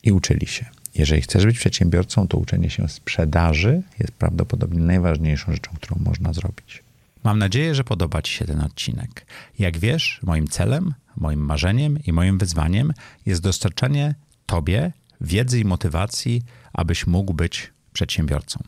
i 0.04 0.12
uczyli 0.12 0.48
się. 0.48 0.66
Jeżeli 0.98 1.22
chcesz 1.22 1.46
być 1.46 1.58
przedsiębiorcą, 1.58 2.28
to 2.28 2.38
uczenie 2.38 2.70
się 2.70 2.90
sprzedaży 2.90 3.82
jest 4.00 4.12
prawdopodobnie 4.12 4.80
najważniejszą 4.80 5.52
rzeczą, 5.52 5.72
którą 5.76 6.02
można 6.06 6.34
zrobić. 6.34 6.84
Mam 7.24 7.40
nadzieję, 7.40 7.76
że 7.76 7.84
podoba 7.84 8.22
Ci 8.22 8.34
się 8.34 8.46
ten 8.46 8.62
odcinek. 8.62 9.26
Jak 9.60 9.78
wiesz, 9.78 10.20
moim 10.24 10.48
celem, 10.48 10.94
moim 11.18 11.40
marzeniem 11.40 12.00
i 12.08 12.14
moim 12.14 12.38
wyzwaniem 12.38 12.94
jest 13.26 13.42
dostarczanie 13.42 14.16
Tobie 14.46 14.92
wiedzy 15.22 15.60
i 15.60 15.66
motywacji, 15.66 16.44
abyś 16.74 17.08
mógł 17.08 17.34
być 17.34 17.74
przedsiębiorcą, 17.94 18.64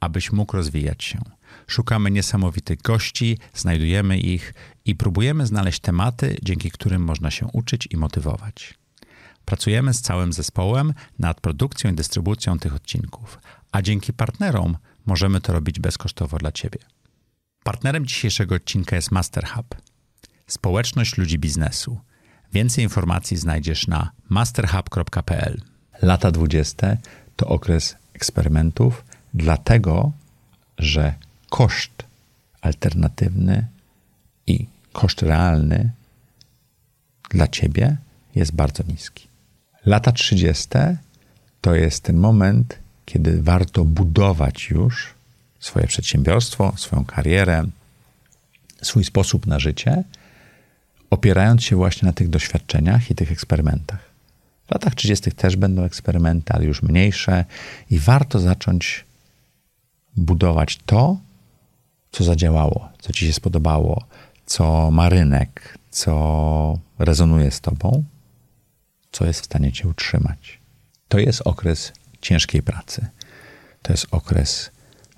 abyś 0.00 0.32
mógł 0.32 0.56
rozwijać 0.56 1.04
się 1.04 1.18
Szukamy 1.66 2.10
niesamowitych 2.10 2.82
gości, 2.82 3.38
znajdujemy 3.54 4.18
ich 4.18 4.54
i 4.84 4.96
próbujemy 4.96 5.46
znaleźć 5.46 5.80
tematy, 5.80 6.36
dzięki 6.42 6.70
którym 6.70 7.04
można 7.04 7.30
się 7.30 7.46
uczyć 7.52 7.88
i 7.90 7.96
motywować. 7.96 8.74
Pracujemy 9.44 9.94
z 9.94 10.00
całym 10.00 10.32
zespołem 10.32 10.94
nad 11.18 11.40
produkcją 11.40 11.90
i 11.90 11.94
dystrybucją 11.94 12.58
tych 12.58 12.74
odcinków, 12.74 13.38
a 13.72 13.82
dzięki 13.82 14.12
partnerom 14.12 14.76
możemy 15.06 15.40
to 15.40 15.52
robić 15.52 15.80
bezkosztowo 15.80 16.38
dla 16.38 16.52
Ciebie. 16.52 16.78
Partnerem 17.64 18.06
dzisiejszego 18.06 18.54
odcinka 18.54 18.96
jest 18.96 19.10
MasterHub, 19.10 19.74
społeczność 20.46 21.18
ludzi 21.18 21.38
biznesu. 21.38 22.00
Więcej 22.52 22.84
informacji 22.84 23.36
znajdziesz 23.36 23.86
na 23.86 24.10
masterhub.pl. 24.28 25.62
Lata 26.02 26.30
20 26.30 26.96
to 27.36 27.46
okres 27.46 27.96
eksperymentów, 28.14 29.04
dlatego 29.34 30.12
że 30.78 31.14
koszt 31.50 32.04
alternatywny 32.60 33.66
i 34.46 34.66
koszt 34.92 35.22
realny 35.22 35.90
dla 37.30 37.48
ciebie 37.48 37.96
jest 38.34 38.52
bardzo 38.52 38.82
niski. 38.88 39.31
Lata 39.86 40.12
30 40.12 40.68
to 41.60 41.74
jest 41.74 42.02
ten 42.02 42.16
moment, 42.16 42.78
kiedy 43.04 43.42
warto 43.42 43.84
budować 43.84 44.70
już 44.70 45.14
swoje 45.60 45.86
przedsiębiorstwo, 45.86 46.72
swoją 46.76 47.04
karierę, 47.04 47.64
swój 48.82 49.04
sposób 49.04 49.46
na 49.46 49.58
życie, 49.58 50.04
opierając 51.10 51.62
się 51.62 51.76
właśnie 51.76 52.06
na 52.06 52.12
tych 52.12 52.28
doświadczeniach 52.28 53.10
i 53.10 53.14
tych 53.14 53.32
eksperymentach. 53.32 54.10
W 54.66 54.70
latach 54.70 54.94
30. 54.94 55.32
też 55.32 55.56
będą 55.56 55.82
eksperymenty, 55.82 56.52
ale 56.52 56.64
już 56.64 56.82
mniejsze, 56.82 57.44
i 57.90 57.98
warto 57.98 58.38
zacząć 58.38 59.04
budować 60.16 60.78
to, 60.86 61.16
co 62.12 62.24
zadziałało, 62.24 62.88
co 62.98 63.12
ci 63.12 63.26
się 63.26 63.32
spodobało, 63.32 64.04
co 64.46 64.90
ma 64.90 65.08
rynek, 65.08 65.78
co 65.90 66.78
rezonuje 66.98 67.50
z 67.50 67.60
tobą, 67.60 68.04
co 69.12 69.26
jest 69.26 69.40
w 69.40 69.44
stanie 69.44 69.72
cię 69.72 69.88
utrzymać. 69.88 70.58
To 71.08 71.18
jest 71.18 71.42
okres 71.44 71.92
ciężkiej 72.20 72.62
pracy. 72.62 73.06
To 73.82 73.92
jest 73.92 74.06
okres 74.10 74.70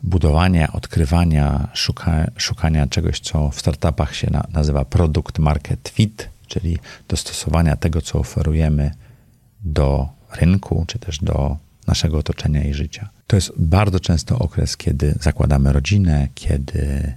budowania, 0.03 0.73
odkrywania, 0.73 1.69
szuka, 1.75 2.31
szukania 2.37 2.87
czegoś, 2.87 3.21
co 3.21 3.51
w 3.51 3.61
startupach 3.61 4.15
się 4.15 4.31
na, 4.31 4.47
nazywa 4.53 4.85
produkt 4.85 5.39
market 5.39 5.89
fit, 5.89 6.29
czyli 6.47 6.79
dostosowania 7.09 7.77
tego, 7.77 8.03
co 8.03 8.19
oferujemy 8.19 8.91
do 9.65 10.09
rynku, 10.33 10.85
czy 10.87 10.99
też 10.99 11.19
do 11.19 11.57
naszego 11.87 12.19
otoczenia 12.19 12.65
i 12.65 12.75
życia. 12.75 13.09
To 13.27 13.37
jest 13.37 13.53
bardzo 13.57 14.01
często 14.01 14.39
okres, 14.39 14.77
kiedy 14.77 15.15
zakładamy 15.21 15.73
rodzinę, 15.73 16.29
kiedy 16.35 17.15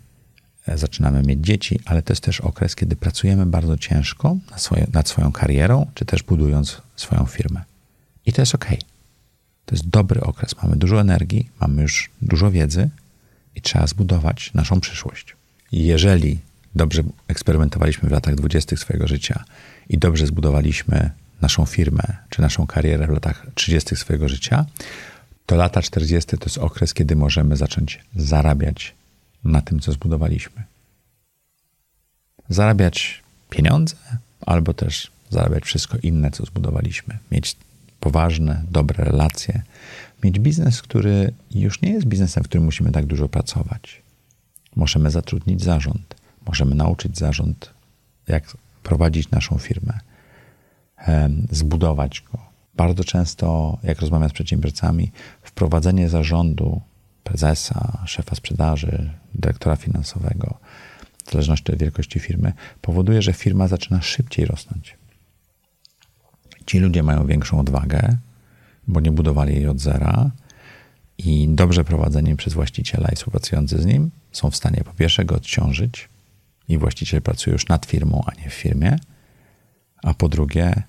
zaczynamy 0.76 1.24
mieć 1.24 1.40
dzieci, 1.40 1.80
ale 1.86 2.02
to 2.02 2.14
jest 2.14 2.24
też 2.24 2.42
okres, 2.42 2.76
kiedy 2.76 2.96
pracujemy 2.96 3.46
bardzo 3.46 3.78
ciężko 3.78 4.38
nad, 4.52 4.94
nad 4.94 5.10
swoją 5.10 5.32
karierą, 5.32 5.86
czy 5.94 6.06
też 6.06 6.24
budując 6.24 6.82
swoją 6.96 7.26
firmę. 7.26 7.62
I 8.26 8.34
to 8.34 8.42
jest 8.42 8.56
ok. 8.56 8.66
To 9.66 9.76
jest 9.76 9.90
dobry 9.90 10.22
okres. 10.22 10.56
Mamy 10.64 10.76
dużo 10.76 11.02
energii, 11.02 11.50
mamy 11.62 11.82
już 11.82 12.10
dużo 12.22 12.52
wiedzy 12.52 12.90
i 13.56 13.62
trzeba 13.62 13.88
zbudować 13.88 14.54
naszą 14.54 14.80
przyszłość. 14.82 15.36
Jeżeli 15.72 16.40
dobrze 16.76 17.04
eksperymentowaliśmy 17.28 18.10
w 18.10 18.12
latach 18.12 18.36
dwudziestych 18.36 18.80
swojego 18.80 19.08
życia 19.08 19.44
i 19.90 19.98
dobrze 19.98 20.28
zbudowaliśmy 20.28 21.12
naszą 21.42 21.66
firmę 21.66 22.04
czy 22.30 22.42
naszą 22.42 22.68
karierę 22.68 23.08
w 23.08 23.10
latach 23.10 23.48
30. 23.56 23.96
swojego 23.96 24.30
życia, 24.30 24.66
to 25.46 25.56
lata 25.56 25.82
40. 25.82 26.38
to 26.38 26.46
jest 26.46 26.58
okres, 26.58 26.94
kiedy 26.94 27.16
możemy 27.16 27.58
zacząć 27.58 28.00
zarabiać 28.16 28.96
na 29.44 29.62
tym, 29.62 29.79
co 29.79 29.91
zbudowaliśmy. 29.91 30.63
Zarabiać 32.50 33.24
pieniądze, 33.50 33.96
albo 34.46 34.74
też 34.74 35.12
zarabiać 35.29 35.63
wszystko 35.63 35.98
inne, 36.03 36.32
co 36.32 36.46
zbudowaliśmy. 36.46 37.17
Mieć 37.32 37.56
poważne, 38.00 38.63
dobre 38.72 39.03
relacje. 39.03 39.62
Mieć 40.24 40.39
biznes, 40.39 40.82
który 40.82 41.34
już 41.51 41.82
nie 41.82 41.91
jest 41.91 42.06
biznesem, 42.06 42.44
w 42.44 42.48
którym 42.48 42.65
musimy 42.65 42.91
tak 42.91 43.06
dużo 43.06 43.29
pracować. 43.29 44.01
Możemy 44.75 45.12
zatrudnić 45.12 45.63
zarząd, 45.63 46.15
możemy 46.46 46.75
nauczyć 46.75 47.17
zarząd, 47.17 47.74
jak 48.27 48.58
prowadzić 48.84 49.32
naszą 49.32 49.58
firmę, 49.58 50.00
zbudować 51.51 52.22
go. 52.32 52.39
Bardzo 52.75 53.03
często, 53.03 53.77
jak 53.84 54.00
rozmawiam 54.00 54.29
z 54.29 54.34
przedsiębiorcami, 54.34 55.12
wprowadzenie 55.44 56.10
zarządu, 56.10 56.82
prezesa, 57.28 58.04
szefa 58.06 58.36
sprzedaży, 58.36 59.10
dyrektora 59.34 59.76
finansowego, 59.76 60.58
w 61.26 61.32
zależności 61.32 61.72
od 61.72 61.80
wielkości 61.80 62.20
firmy, 62.20 62.54
powoduje, 62.82 63.22
że 63.22 63.34
firma 63.34 63.68
zaczyna 63.68 64.02
szybciej 64.02 64.46
rosnąć. 64.46 64.98
Ci 66.66 66.80
ludzie 66.80 67.04
mają 67.04 67.28
większą 67.28 67.60
odwagę, 67.60 68.18
bo 68.88 69.00
nie 69.00 69.12
budowali 69.12 69.56
jej 69.56 69.68
od 69.68 69.80
zera 69.80 70.32
i 71.18 71.48
dobrze 71.50 71.84
prowadzeni 71.84 72.36
przez 72.36 72.54
właściciela 72.54 73.10
i 73.10 73.16
współpracujący 73.16 73.82
z 73.82 73.86
nim 73.86 74.12
są 74.32 74.52
w 74.52 74.56
stanie 74.56 74.82
po 74.84 74.94
pierwsze 74.94 75.26
go 75.26 75.36
odciążyć 75.36 76.10
i 76.68 76.78
właściciel 76.78 77.22
pracuje 77.22 77.54
już 77.54 77.68
nad 77.68 77.86
firmą, 77.86 78.24
a 78.26 78.42
nie 78.42 78.50
w 78.50 78.54
firmie, 78.54 79.00
a 80.04 80.14
po 80.14 80.30
drugie 80.30 80.84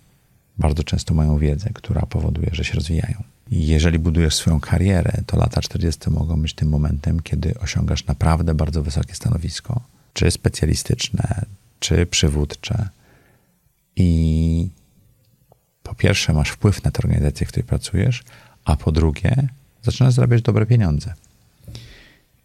bardzo 0.59 0.85
często 0.85 1.15
mają 1.15 1.39
wiedzę, 1.39 1.71
która 1.75 2.03
powoduje, 2.07 2.51
że 2.53 2.65
się 2.65 2.75
rozwijają. 2.75 3.23
Jeżeli 3.51 3.99
budujesz 3.99 4.35
swoją 4.35 4.61
karierę, 4.61 5.13
to 5.27 5.37
lata 5.37 5.61
40 5.61 6.11
mogą 6.11 6.43
być 6.43 6.55
tym 6.55 6.69
momentem, 6.69 7.21
kiedy 7.21 7.55
osiągasz 7.59 8.07
naprawdę 8.07 8.55
bardzo 8.55 8.83
wysokie 8.83 9.15
stanowisko, 9.15 9.81
czy 10.13 10.31
specjalistyczne, 10.31 11.45
czy 11.81 12.07
przywódcze. 12.07 12.89
I 13.97 14.69
po 15.83 15.95
pierwsze 15.95 16.33
masz 16.33 16.51
wpływ 16.51 16.85
na 16.85 16.91
tę 16.91 16.99
organizację, 16.99 17.47
w 17.47 17.49
której 17.49 17.67
pracujesz, 17.67 18.23
a 18.65 18.77
po 18.77 18.93
drugie 18.93 19.49
zaczynasz 19.83 20.15
zarabiać 20.15 20.43
dobre 20.43 20.67
pieniądze. 20.67 21.15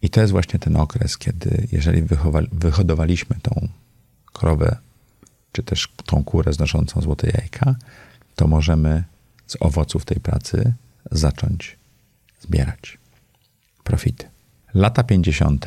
I 0.02 0.10
to 0.10 0.20
jest 0.20 0.32
właśnie 0.32 0.58
ten 0.58 0.76
okres, 0.76 1.18
kiedy 1.18 1.68
jeżeli 1.72 2.02
wyhodowaliśmy 2.52 3.36
tą 3.42 3.68
krowę, 4.32 4.76
czy 5.52 5.62
też 5.62 5.88
tą 6.06 6.24
kurę 6.24 6.52
znoszącą 6.52 7.00
złote 7.00 7.26
jajka, 7.26 7.74
to 8.34 8.46
możemy 8.46 9.04
z 9.46 9.56
owoców 9.60 10.04
tej 10.04 10.20
pracy 10.20 10.72
zacząć 11.10 11.76
zbierać 12.40 12.98
profity. 13.84 14.28
Lata 14.74 15.04
50. 15.04 15.66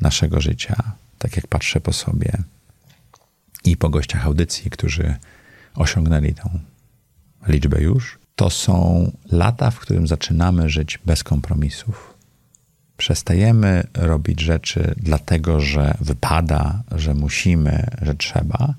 naszego 0.00 0.40
życia, 0.40 0.92
tak 1.18 1.36
jak 1.36 1.46
patrzę 1.46 1.80
po 1.80 1.92
sobie 1.92 2.32
i 3.64 3.76
po 3.76 3.88
gościach 3.88 4.26
audycji, 4.26 4.70
którzy 4.70 5.14
osiągnęli 5.74 6.34
tą 6.34 6.58
liczbę 7.46 7.82
już, 7.82 8.18
to 8.36 8.50
są 8.50 9.12
lata, 9.32 9.70
w 9.70 9.80
którym 9.80 10.06
zaczynamy 10.06 10.68
żyć 10.70 10.98
bez 11.06 11.24
kompromisów. 11.24 12.14
Przestajemy 12.96 13.84
robić 13.94 14.40
rzeczy 14.40 14.94
dlatego, 14.96 15.60
że 15.60 15.94
wypada, 16.00 16.82
że 16.92 17.14
musimy, 17.14 17.86
że 18.02 18.14
trzeba. 18.14 18.74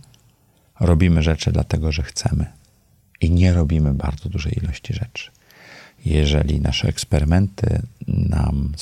Robimy 0.79 1.23
rzeczy 1.23 1.51
dlatego, 1.51 1.91
że 1.91 2.03
chcemy. 2.03 2.45
I 3.21 3.31
nie 3.31 3.53
robimy 3.53 3.93
bardzo 3.93 4.29
dużej 4.29 4.57
ilości 4.57 4.93
rzeczy. 4.93 5.31
Jeżeli 6.05 6.61
nasze 6.61 6.87
eksperymenty 6.87 7.81
nam 8.07 8.73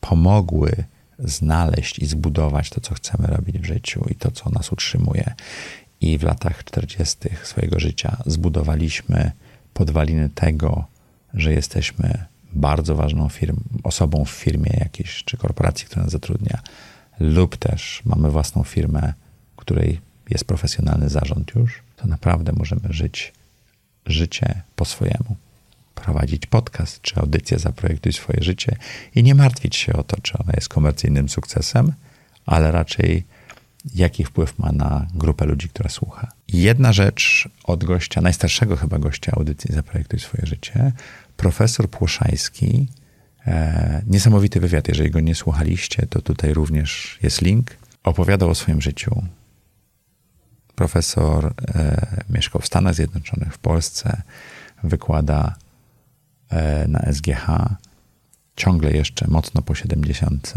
pomogły 0.00 0.84
znaleźć 1.18 1.98
i 1.98 2.06
zbudować 2.06 2.70
to, 2.70 2.80
co 2.80 2.94
chcemy 2.94 3.26
robić 3.26 3.58
w 3.58 3.64
życiu 3.64 4.06
i 4.10 4.14
to, 4.14 4.30
co 4.30 4.50
nas 4.50 4.72
utrzymuje, 4.72 5.34
i 6.00 6.18
w 6.18 6.22
latach 6.22 6.64
40. 6.64 7.16
swojego 7.42 7.80
życia 7.80 8.16
zbudowaliśmy 8.26 9.32
podwaliny 9.74 10.30
tego, 10.30 10.84
że 11.34 11.52
jesteśmy 11.52 12.24
bardzo 12.52 12.94
ważną 12.94 13.28
firm, 13.28 13.56
osobą 13.82 14.24
w 14.24 14.30
firmie 14.30 14.70
jakiejś 14.80 15.24
czy 15.24 15.36
korporacji, 15.36 15.86
która 15.86 16.02
nas 16.02 16.12
zatrudnia, 16.12 16.58
lub 17.20 17.56
też 17.56 18.02
mamy 18.04 18.30
własną 18.30 18.62
firmę, 18.62 19.12
której 19.56 20.00
jest 20.30 20.44
profesjonalny 20.44 21.08
zarząd 21.08 21.54
już, 21.54 21.82
to 21.96 22.06
naprawdę 22.06 22.52
możemy 22.52 22.80
żyć 22.90 23.32
życie 24.06 24.62
po 24.76 24.84
swojemu. 24.84 25.36
Prowadzić 25.94 26.46
podcast 26.46 27.02
czy 27.02 27.16
audycję 27.16 27.58
Zaprojektuj 27.58 28.12
swoje 28.12 28.42
życie 28.42 28.76
i 29.14 29.22
nie 29.22 29.34
martwić 29.34 29.76
się 29.76 29.92
o 29.92 30.02
to, 30.02 30.16
czy 30.22 30.38
ona 30.38 30.52
jest 30.52 30.68
komercyjnym 30.68 31.28
sukcesem, 31.28 31.92
ale 32.46 32.72
raczej 32.72 33.24
jaki 33.94 34.24
wpływ 34.24 34.58
ma 34.58 34.72
na 34.72 35.06
grupę 35.14 35.44
ludzi, 35.46 35.68
która 35.68 35.88
słucha. 35.88 36.32
Jedna 36.48 36.92
rzecz 36.92 37.48
od 37.64 37.84
gościa, 37.84 38.20
najstarszego 38.20 38.76
chyba 38.76 38.98
gościa 38.98 39.32
audycji 39.36 39.74
Zaprojektuj 39.74 40.20
swoje 40.20 40.46
życie, 40.46 40.92
profesor 41.36 41.90
Płoszański, 41.90 42.88
e, 43.46 44.02
niesamowity 44.06 44.60
wywiad, 44.60 44.88
jeżeli 44.88 45.10
go 45.10 45.20
nie 45.20 45.34
słuchaliście, 45.34 46.06
to 46.06 46.22
tutaj 46.22 46.54
również 46.54 47.18
jest 47.22 47.42
link, 47.42 47.76
opowiadał 48.04 48.50
o 48.50 48.54
swoim 48.54 48.82
życiu. 48.82 49.22
Profesor 50.74 51.54
e, 51.74 52.06
mieszkał 52.30 52.60
w 52.60 52.66
Stanach 52.66 52.94
Zjednoczonych, 52.94 53.54
w 53.54 53.58
Polsce, 53.58 54.22
wykłada 54.84 55.54
na 56.88 57.12
SGH, 57.12 57.46
ciągle 58.56 58.92
jeszcze 58.92 59.26
mocno 59.28 59.62
po 59.62 59.74
70. 59.74 60.54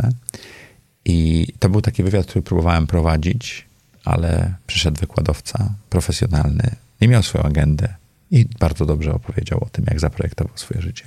I 1.05 1.47
to 1.59 1.69
był 1.69 1.81
taki 1.81 2.03
wywiad, 2.03 2.25
który 2.25 2.41
próbowałem 2.41 2.87
prowadzić, 2.87 3.65
ale 4.05 4.53
przyszedł 4.67 4.99
wykładowca 4.99 5.73
profesjonalny, 5.89 6.75
nie 7.01 7.07
miał 7.07 7.23
swoją 7.23 7.43
agendę 7.43 7.93
i 8.31 8.45
bardzo 8.59 8.85
dobrze 8.85 9.13
opowiedział 9.13 9.63
o 9.63 9.69
tym, 9.69 9.85
jak 9.87 9.99
zaprojektował 9.99 10.57
swoje 10.57 10.81
życie. 10.81 11.05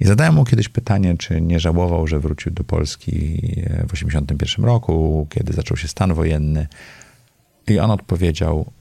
I 0.00 0.04
zadałem 0.04 0.34
mu 0.34 0.44
kiedyś 0.44 0.68
pytanie, 0.68 1.16
czy 1.18 1.40
nie 1.40 1.60
żałował, 1.60 2.06
że 2.06 2.20
wrócił 2.20 2.52
do 2.52 2.64
Polski 2.64 3.12
w 3.66 3.92
1981 3.92 4.64
roku, 4.64 5.26
kiedy 5.30 5.52
zaczął 5.52 5.76
się 5.76 5.88
stan 5.88 6.14
wojenny. 6.14 6.66
I 7.66 7.78
on 7.78 7.90
odpowiedział 7.90 8.72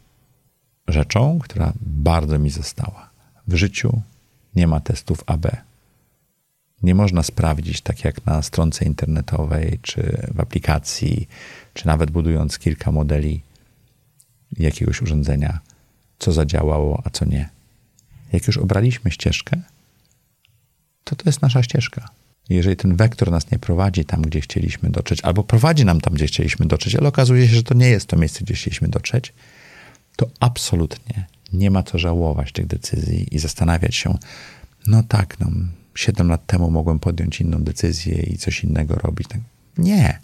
rzeczą, 0.88 1.40
która 1.40 1.74
bardzo 1.82 2.40
mi 2.40 2.50
została. 2.50 3.10
W 3.48 3.56
życiu 3.56 4.02
nie 4.56 4.68
ma 4.68 4.80
testów 4.80 5.24
AB 5.26 5.48
nie 6.84 6.96
można 6.96 7.24
sprawdzić, 7.24 7.82
tak 7.82 8.04
jak 8.04 8.26
na 8.26 8.42
stronce 8.42 8.86
internetowej, 8.86 9.80
czy 9.82 10.28
w 10.34 10.40
aplikacji, 10.40 11.28
czy 11.74 11.88
nawet 11.88 12.12
budując 12.12 12.60
kilka 12.60 12.92
modeli 12.92 13.42
jakiegoś 14.60 15.02
urządzenia, 15.02 15.60
co 16.20 16.32
zadziałało, 16.32 17.02
a 17.06 17.10
co 17.10 17.26
nie. 17.26 17.50
Jak 18.34 18.48
już 18.48 18.58
obraliśmy 18.58 19.12
ścieżkę, 19.12 19.62
to 21.04 21.16
to 21.16 21.24
jest 21.26 21.42
nasza 21.42 21.64
ścieżka. 21.64 22.10
Jeżeli 22.50 22.76
ten 22.76 22.96
wektor 22.96 23.32
nas 23.32 23.52
nie 23.52 23.60
prowadzi 23.60 24.06
tam, 24.06 24.22
gdzie 24.22 24.42
chcieliśmy 24.42 24.90
dotrzeć, 24.90 25.22
albo 25.22 25.44
prowadzi 25.44 25.86
nam 25.86 26.02
tam, 26.02 26.14
gdzie 26.14 26.28
chcieliśmy 26.28 26.66
dotrzeć, 26.66 26.96
ale 26.96 27.08
okazuje 27.08 27.48
się, 27.48 27.56
że 27.56 27.64
to 27.64 27.74
nie 27.74 27.90
jest 27.90 28.08
to 28.08 28.18
miejsce, 28.18 28.44
gdzie 28.44 28.54
chcieliśmy 28.54 28.88
dotrzeć, 28.88 29.34
to 30.16 30.30
absolutnie 30.40 31.26
Nie 31.54 31.72
ma 31.72 31.84
co 31.84 31.98
żałować 31.98 32.52
tych 32.52 32.68
decyzji 32.68 33.36
i 33.36 33.40
zastanawiać 33.40 33.96
się, 33.96 34.18
no 34.88 35.04
tak, 35.04 35.40
no, 35.40 35.48
7 35.96 36.28
lat 36.28 36.46
temu 36.46 36.72
mogłem 36.72 37.00
podjąć 37.00 37.42
inną 37.42 37.64
decyzję 37.64 38.24
i 38.24 38.38
coś 38.38 38.64
innego 38.64 38.96
robić. 38.96 39.28
Tak. 39.28 39.40
Nie. 39.78 40.20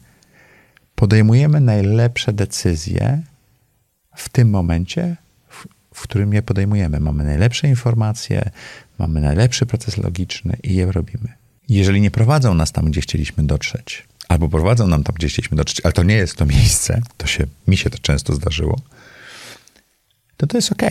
Podejmujemy 0.96 1.62
najlepsze 1.62 2.34
decyzje 2.34 3.22
w 4.16 4.30
tym 4.30 4.50
momencie, 4.50 5.16
w, 5.50 5.68
w 5.94 6.02
którym 6.02 6.34
je 6.34 6.42
podejmujemy. 6.42 7.00
Mamy 7.00 7.24
najlepsze 7.24 7.68
informacje, 7.68 8.52
mamy 9.00 9.22
najlepszy 9.22 9.66
proces 9.66 9.98
logiczny 9.98 10.58
i 10.64 10.76
je 10.76 10.92
robimy. 10.92 11.34
Jeżeli 11.70 12.02
nie 12.02 12.12
prowadzą 12.12 12.54
nas 12.54 12.72
tam, 12.72 12.92
gdzie 12.92 13.02
chcieliśmy 13.02 13.44
dotrzeć, 13.44 14.08
albo 14.28 14.50
prowadzą 14.50 14.88
nam 14.88 15.04
tam, 15.04 15.16
gdzie 15.16 15.28
chcieliśmy 15.28 15.58
dotrzeć, 15.58 15.82
ale 15.84 15.94
to 15.94 16.04
nie 16.04 16.16
jest 16.16 16.36
to 16.36 16.46
miejsce, 16.46 17.02
to 17.18 17.28
się, 17.28 17.48
mi 17.68 17.78
się 17.78 17.90
to 17.90 17.98
często 17.98 18.36
zdarzyło, 18.36 18.80
to 20.38 20.48
to 20.48 20.58
jest 20.58 20.72
ok. 20.72 20.82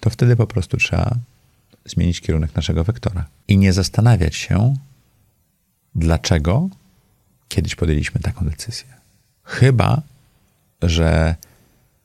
To 0.00 0.10
wtedy 0.10 0.36
po 0.36 0.46
prostu 0.46 0.76
trzeba 0.76 1.16
zmienić 1.84 2.20
kierunek 2.20 2.54
naszego 2.54 2.84
wektora 2.84 3.26
i 3.48 3.56
nie 3.56 3.72
zastanawiać 3.72 4.36
się, 4.36 4.74
dlaczego 5.94 6.68
kiedyś 7.48 7.74
podjęliśmy 7.74 8.20
taką 8.20 8.44
decyzję. 8.44 8.88
Chyba, 9.44 10.02
że 10.82 11.34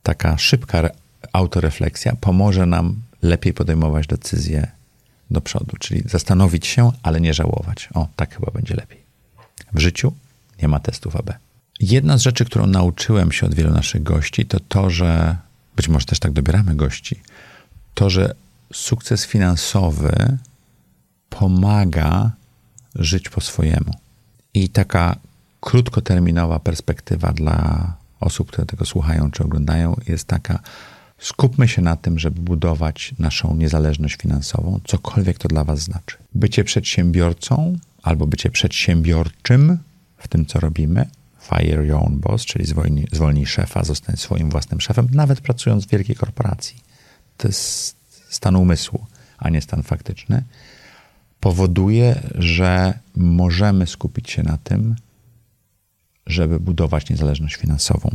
taka 0.04 0.38
szybka 0.38 0.90
autorefleksja 1.34 2.16
pomoże 2.16 2.66
nam 2.66 3.02
lepiej 3.22 3.54
podejmować 3.54 4.08
decyzje 4.08 4.72
do 5.32 5.42
przodu, 5.42 5.78
czyli 5.80 6.04
zastanowić 6.06 6.68
się, 6.68 6.92
ale 7.04 7.22
nie 7.22 7.34
żałować. 7.34 7.90
O, 7.94 8.08
tak 8.16 8.36
chyba 8.36 8.52
będzie 8.52 8.76
lepiej. 8.76 9.00
W 9.74 9.80
życiu 9.80 10.14
nie 10.62 10.68
ma 10.68 10.80
testów 10.80 11.16
AB. 11.16 11.34
Jedna 11.80 12.18
z 12.18 12.22
rzeczy, 12.22 12.46
którą 12.46 12.68
nauczyłem 12.68 13.32
się 13.32 13.46
od 13.46 13.56
wielu 13.56 13.72
naszych 13.72 14.04
gości, 14.04 14.46
to 14.46 14.60
to, 14.60 14.90
że 14.90 15.38
być 15.76 15.88
może 15.88 16.06
też 16.06 16.20
tak 16.20 16.32
dobieramy 16.32 16.76
gości, 16.76 17.20
to, 17.96 18.10
że 18.10 18.36
sukces 18.74 19.26
finansowy 19.26 20.38
pomaga 21.30 22.32
żyć 22.96 23.30
po 23.30 23.42
swojemu. 23.42 23.94
I 24.54 24.70
taka 24.70 25.16
krótkoterminowa 25.60 26.60
perspektywa 26.60 27.34
dla 27.34 27.94
osób, 28.20 28.48
które 28.48 28.66
tego 28.66 28.86
słuchają 28.86 29.32
czy 29.32 29.44
oglądają, 29.44 29.96
jest 30.08 30.28
taka: 30.28 30.60
skupmy 31.20 31.68
się 31.68 31.82
na 31.82 31.96
tym, 31.96 32.20
żeby 32.20 32.42
budować 32.42 33.14
naszą 33.20 33.56
niezależność 33.56 34.16
finansową, 34.16 34.80
cokolwiek 34.84 35.38
to 35.38 35.48
dla 35.48 35.64
Was 35.64 35.80
znaczy. 35.80 36.18
Bycie 36.36 36.64
przedsiębiorcą 36.64 37.78
albo 38.04 38.28
bycie 38.28 38.50
przedsiębiorczym 38.50 39.78
w 40.18 40.28
tym, 40.28 40.46
co 40.46 40.60
robimy, 40.60 41.10
fire 41.42 41.86
your 41.86 42.04
own 42.04 42.20
boss, 42.20 42.46
czyli 42.46 42.66
zwolnij, 42.66 43.08
zwolnij 43.12 43.46
szefa, 43.46 43.84
zostań 43.84 44.18
swoim 44.18 44.50
własnym 44.50 44.82
szefem, 44.82 45.08
nawet 45.12 45.42
pracując 45.42 45.86
w 45.86 45.90
wielkiej 45.90 46.16
korporacji. 46.16 46.85
To 47.38 47.48
jest 47.48 47.98
stan 48.30 48.56
umysłu, 48.56 49.06
a 49.38 49.50
nie 49.50 49.62
stan 49.62 49.84
faktyczny. 49.84 50.44
Powoduje, 51.40 52.22
że 52.36 53.00
możemy 53.16 53.88
skupić 53.88 54.32
się 54.32 54.44
na 54.44 54.58
tym, 54.58 54.96
żeby 56.28 56.60
budować 56.60 57.10
niezależność 57.10 57.56
finansową. 57.56 58.10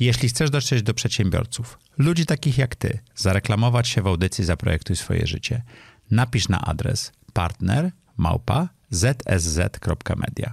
Jeśli 0.00 0.28
chcesz 0.28 0.50
dotrzeć 0.50 0.82
do 0.82 0.94
przedsiębiorców, 0.94 1.78
ludzi 1.98 2.26
takich 2.26 2.58
jak 2.58 2.76
ty, 2.76 2.98
zareklamować 3.16 3.88
się 3.88 4.02
w 4.02 4.06
audycji 4.06 4.44
Zaprojektuj 4.44 4.96
swoje 4.96 5.26
życie, 5.26 5.62
napisz 6.10 6.48
na 6.48 6.60
adres 6.60 7.12
partner 7.32 7.90
małpa 8.16 8.68
zsz.media. 8.90 10.52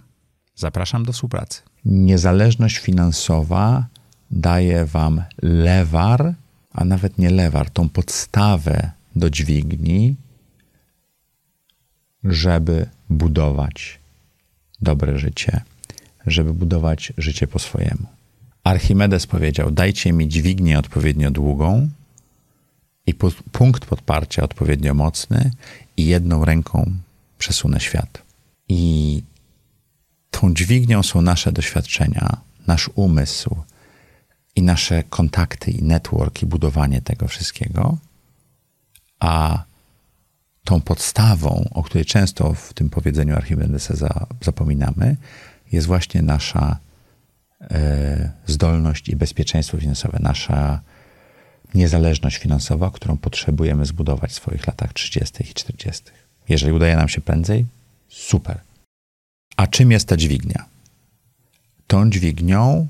Zapraszam 0.56 1.06
do 1.06 1.14
współpracy. 1.14 1.62
Niezależność 1.86 2.78
finansowa 2.78 3.86
daje 4.32 4.86
wam 4.86 5.24
lewar, 5.42 6.34
a 6.74 6.86
nawet 6.86 7.18
nie 7.18 7.30
lewar, 7.30 7.70
tą 7.70 7.90
podstawę 7.90 8.92
do 9.16 9.30
dźwigni, 9.30 10.16
żeby 12.24 12.90
budować 13.10 14.00
dobre 14.82 15.20
życie, 15.20 15.62
żeby 16.28 16.54
budować 16.54 17.14
życie 17.18 17.48
po 17.48 17.60
swojemu. 17.60 18.06
Archimedes 18.64 19.28
powiedział: 19.28 19.72
Dajcie 19.72 20.14
mi 20.14 20.28
dźwignię 20.28 20.80
odpowiednio 20.80 21.32
długą 21.32 21.90
i 23.06 23.14
punkt 23.52 23.86
podparcia 23.86 24.44
odpowiednio 24.44 24.94
mocny, 24.94 25.52
i 25.98 26.06
jedną 26.06 26.46
ręką 26.46 26.92
przesunę 27.38 27.80
świat. 27.80 28.22
I 28.70 29.24
tą 30.32 30.54
dźwignią 30.54 31.04
są 31.04 31.22
nasze 31.22 31.52
doświadczenia, 31.52 32.38
nasz 32.68 32.90
umysł 32.96 33.56
i 34.56 34.62
nasze 34.62 35.04
kontakty, 35.04 35.72
i 35.72 35.84
network, 35.84 36.44
i 36.44 36.46
budowanie 36.46 37.02
tego 37.02 37.28
wszystkiego. 37.28 37.98
A 39.20 39.64
tą 40.64 40.82
podstawą, 40.82 41.70
o 41.72 41.84
której 41.84 42.06
często 42.06 42.54
w 42.54 42.74
tym 42.74 42.90
powiedzeniu 42.90 43.36
Archimedesa 43.36 43.96
za, 43.96 44.28
zapominamy, 44.42 45.18
jest 45.72 45.88
właśnie 45.88 46.22
nasza 46.22 46.78
e, 47.62 48.32
zdolność 48.48 49.10
i 49.10 49.16
bezpieczeństwo 49.16 49.78
finansowe, 49.78 50.20
nasza 50.22 50.82
niezależność 51.74 52.38
finansowa, 52.38 52.92
którą 52.92 53.18
potrzebujemy 53.18 53.86
zbudować 53.86 54.32
w 54.32 54.36
swoich 54.36 54.68
latach 54.68 54.94
30. 54.94 55.44
i 55.44 55.54
40. 55.54 56.04
Jeżeli 56.50 56.74
udaje 56.74 56.96
nam 56.96 57.10
się 57.10 57.22
prędzej, 57.22 57.66
super. 58.10 58.60
A 59.58 59.68
czym 59.68 59.92
jest 59.92 60.08
ta 60.08 60.18
dźwignia? 60.18 60.66
Tą 61.88 62.10
dźwignią 62.10 62.88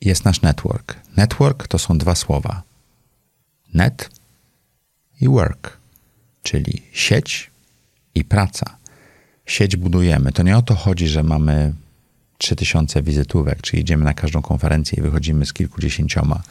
jest 0.00 0.24
nasz 0.24 0.42
network. 0.42 0.96
Network 1.16 1.68
to 1.68 1.78
są 1.78 1.98
dwa 1.98 2.14
słowa. 2.14 2.62
Net 3.74 4.10
i 5.20 5.28
work, 5.28 5.76
czyli 6.42 6.82
sieć 6.92 7.50
i 8.14 8.24
praca. 8.24 8.76
Sieć 9.46 9.76
budujemy. 9.76 10.32
To 10.32 10.42
nie 10.42 10.56
o 10.56 10.62
to 10.62 10.74
chodzi, 10.74 11.08
że 11.08 11.22
mamy 11.22 11.74
3000 12.38 13.02
wizytówek, 13.02 13.62
czy 13.62 13.76
idziemy 13.76 14.04
na 14.04 14.14
każdą 14.14 14.42
konferencję 14.42 14.98
i 14.98 15.02
wychodzimy 15.02 15.46
z 15.46 15.52
kilkudziesięcioma. 15.52 16.42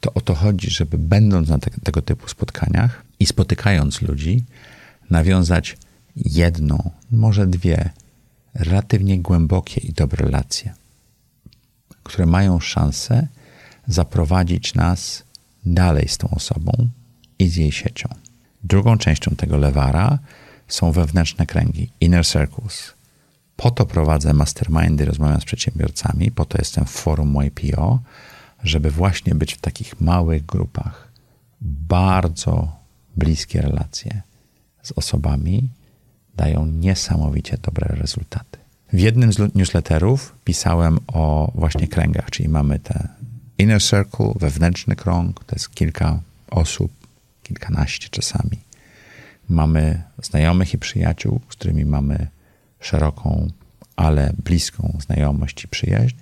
To 0.00 0.14
o 0.14 0.20
to 0.20 0.34
chodzi, 0.34 0.70
żeby 0.70 0.98
będąc 0.98 1.48
na 1.48 1.58
te, 1.58 1.70
tego 1.70 2.02
typu 2.02 2.28
spotkaniach 2.28 3.02
i 3.20 3.26
spotykając 3.26 4.02
ludzi, 4.02 4.44
nawiązać 5.10 5.76
jedną, 6.16 6.90
może 7.10 7.46
dwie 7.46 7.90
relatywnie 8.54 9.18
głębokie 9.18 9.80
i 9.80 9.92
dobre 9.92 10.24
relacje, 10.24 10.74
które 12.10 12.26
mają 12.26 12.60
szansę 12.60 13.26
zaprowadzić 13.86 14.74
nas 14.74 15.22
dalej 15.66 16.08
z 16.08 16.18
tą 16.18 16.30
osobą 16.30 16.72
i 17.38 17.48
z 17.48 17.56
jej 17.56 17.72
siecią. 17.72 18.08
Drugą 18.64 18.98
częścią 18.98 19.36
tego 19.36 19.56
lewara 19.56 20.18
są 20.68 20.92
wewnętrzne 20.92 21.46
kręgi, 21.46 21.90
inner 22.00 22.26
circles. 22.26 22.92
Po 23.56 23.70
to 23.70 23.86
prowadzę 23.86 24.32
mastermindy, 24.32 25.04
rozmawiam 25.04 25.40
z 25.40 25.44
przedsiębiorcami, 25.44 26.30
po 26.30 26.44
to 26.44 26.58
jestem 26.58 26.84
w 26.84 26.90
forum 26.90 27.36
YPO, 27.42 28.00
żeby 28.64 28.90
właśnie 28.90 29.34
być 29.34 29.54
w 29.54 29.60
takich 29.60 30.00
małych 30.00 30.46
grupach, 30.46 31.08
bardzo 31.60 32.76
bliskie 33.16 33.60
relacje 33.62 34.22
z 34.82 34.92
osobami, 34.92 35.68
dają 36.36 36.66
niesamowicie 36.66 37.58
dobre 37.62 37.96
rezultaty. 37.96 38.59
W 38.92 38.98
jednym 38.98 39.32
z 39.32 39.54
newsletterów 39.54 40.34
pisałem 40.44 40.98
o 41.06 41.52
właśnie 41.54 41.88
kręgach, 41.88 42.30
czyli 42.30 42.48
mamy 42.48 42.78
te 42.78 43.08
inner 43.58 43.82
circle, 43.82 44.32
wewnętrzny 44.36 44.96
krąg, 44.96 45.44
to 45.44 45.56
jest 45.56 45.74
kilka 45.74 46.20
osób, 46.50 46.92
kilkanaście 47.42 48.08
czasami. 48.08 48.58
Mamy 49.48 50.02
znajomych 50.22 50.74
i 50.74 50.78
przyjaciół, 50.78 51.40
z 51.48 51.52
którymi 51.52 51.84
mamy 51.84 52.26
szeroką, 52.80 53.48
ale 53.96 54.32
bliską 54.44 54.98
znajomość 55.00 55.64
i 55.64 55.68
przyjaźń. 55.68 56.16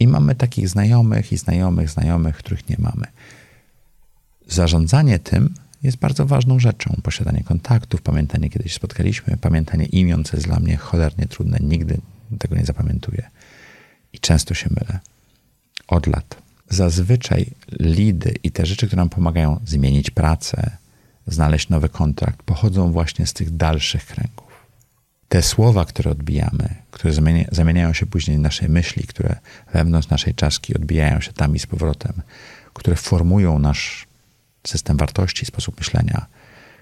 I 0.00 0.08
mamy 0.08 0.34
takich 0.34 0.68
znajomych 0.68 1.32
i 1.32 1.36
znajomych, 1.36 1.90
znajomych, 1.90 2.36
których 2.36 2.68
nie 2.68 2.76
mamy. 2.78 3.06
Zarządzanie 4.48 5.18
tym 5.18 5.54
jest 5.86 5.98
bardzo 5.98 6.26
ważną 6.26 6.58
rzeczą. 6.58 7.00
Posiadanie 7.02 7.44
kontaktów, 7.44 8.02
pamiętanie, 8.02 8.50
kiedyś 8.50 8.74
spotkaliśmy, 8.74 9.36
pamiętanie 9.36 9.84
imion, 9.84 10.24
co 10.24 10.36
jest 10.36 10.46
dla 10.46 10.60
mnie 10.60 10.76
cholernie 10.76 11.26
trudne. 11.26 11.58
Nigdy 11.60 11.98
tego 12.38 12.56
nie 12.56 12.64
zapamiętuję. 12.64 13.30
I 14.12 14.18
często 14.18 14.54
się 14.54 14.68
mylę. 14.70 15.00
Od 15.88 16.06
lat. 16.06 16.36
Zazwyczaj 16.68 17.46
lidy 17.80 18.34
i 18.42 18.50
te 18.50 18.66
rzeczy, 18.66 18.86
które 18.86 19.00
nam 19.02 19.08
pomagają 19.08 19.60
zmienić 19.66 20.10
pracę, 20.10 20.70
znaleźć 21.26 21.68
nowy 21.68 21.88
kontrakt, 21.88 22.42
pochodzą 22.42 22.92
właśnie 22.92 23.26
z 23.26 23.32
tych 23.32 23.56
dalszych 23.56 24.06
kręgów. 24.06 24.46
Te 25.28 25.42
słowa, 25.42 25.84
które 25.84 26.10
odbijamy, 26.10 26.68
które 26.90 27.14
zamieniają 27.52 27.92
się 27.92 28.06
później 28.06 28.36
w 28.36 28.40
naszej 28.40 28.68
myśli, 28.68 29.02
które 29.02 29.36
wewnątrz 29.72 30.08
naszej 30.08 30.34
czaszki 30.34 30.74
odbijają 30.74 31.20
się 31.20 31.32
tam 31.32 31.56
i 31.56 31.58
z 31.58 31.66
powrotem, 31.66 32.12
które 32.74 32.96
formują 32.96 33.58
nasz 33.58 34.06
system 34.68 34.96
wartości, 34.96 35.46
sposób 35.46 35.78
myślenia, 35.78 36.26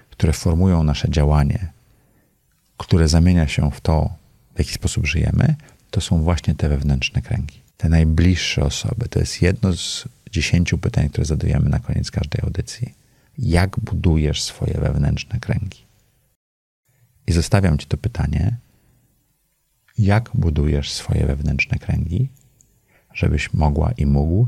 które 0.09 0.33
formują 0.33 0.83
nasze 0.83 1.09
działanie, 1.09 1.71
które 2.77 3.07
zamienia 3.07 3.47
się 3.47 3.71
w 3.71 3.81
to, 3.81 4.09
w 4.55 4.59
jaki 4.59 4.73
sposób 4.73 5.05
żyjemy, 5.05 5.55
to 5.91 6.01
są 6.01 6.23
właśnie 6.23 6.55
te 6.55 6.69
wewnętrzne 6.69 7.21
kręgi. 7.21 7.61
Te 7.77 7.89
najbliższe 7.89 8.63
osoby. 8.63 9.09
To 9.09 9.19
jest 9.19 9.41
jedno 9.41 9.73
z 9.73 10.05
dziesięciu 10.31 10.77
pytań, 10.77 11.09
które 11.09 11.25
zadajemy 11.25 11.69
na 11.69 11.79
koniec 11.79 12.11
każdej 12.11 12.41
audycji. 12.43 12.93
jak 13.37 13.79
budujesz 13.79 14.43
swoje 14.43 14.73
wewnętrzne 14.73 15.39
kręgi. 15.39 15.85
I 17.27 17.31
zostawiam 17.31 17.77
Ci 17.77 17.87
to 17.87 17.97
pytanie, 17.97 18.57
jak 19.97 20.29
budujesz 20.33 20.91
swoje 20.91 21.25
wewnętrzne 21.25 21.79
kręgi, 21.79 22.29
żebyś 23.13 23.53
mogła 23.53 23.91
i 23.91 24.05
mógł 24.05 24.47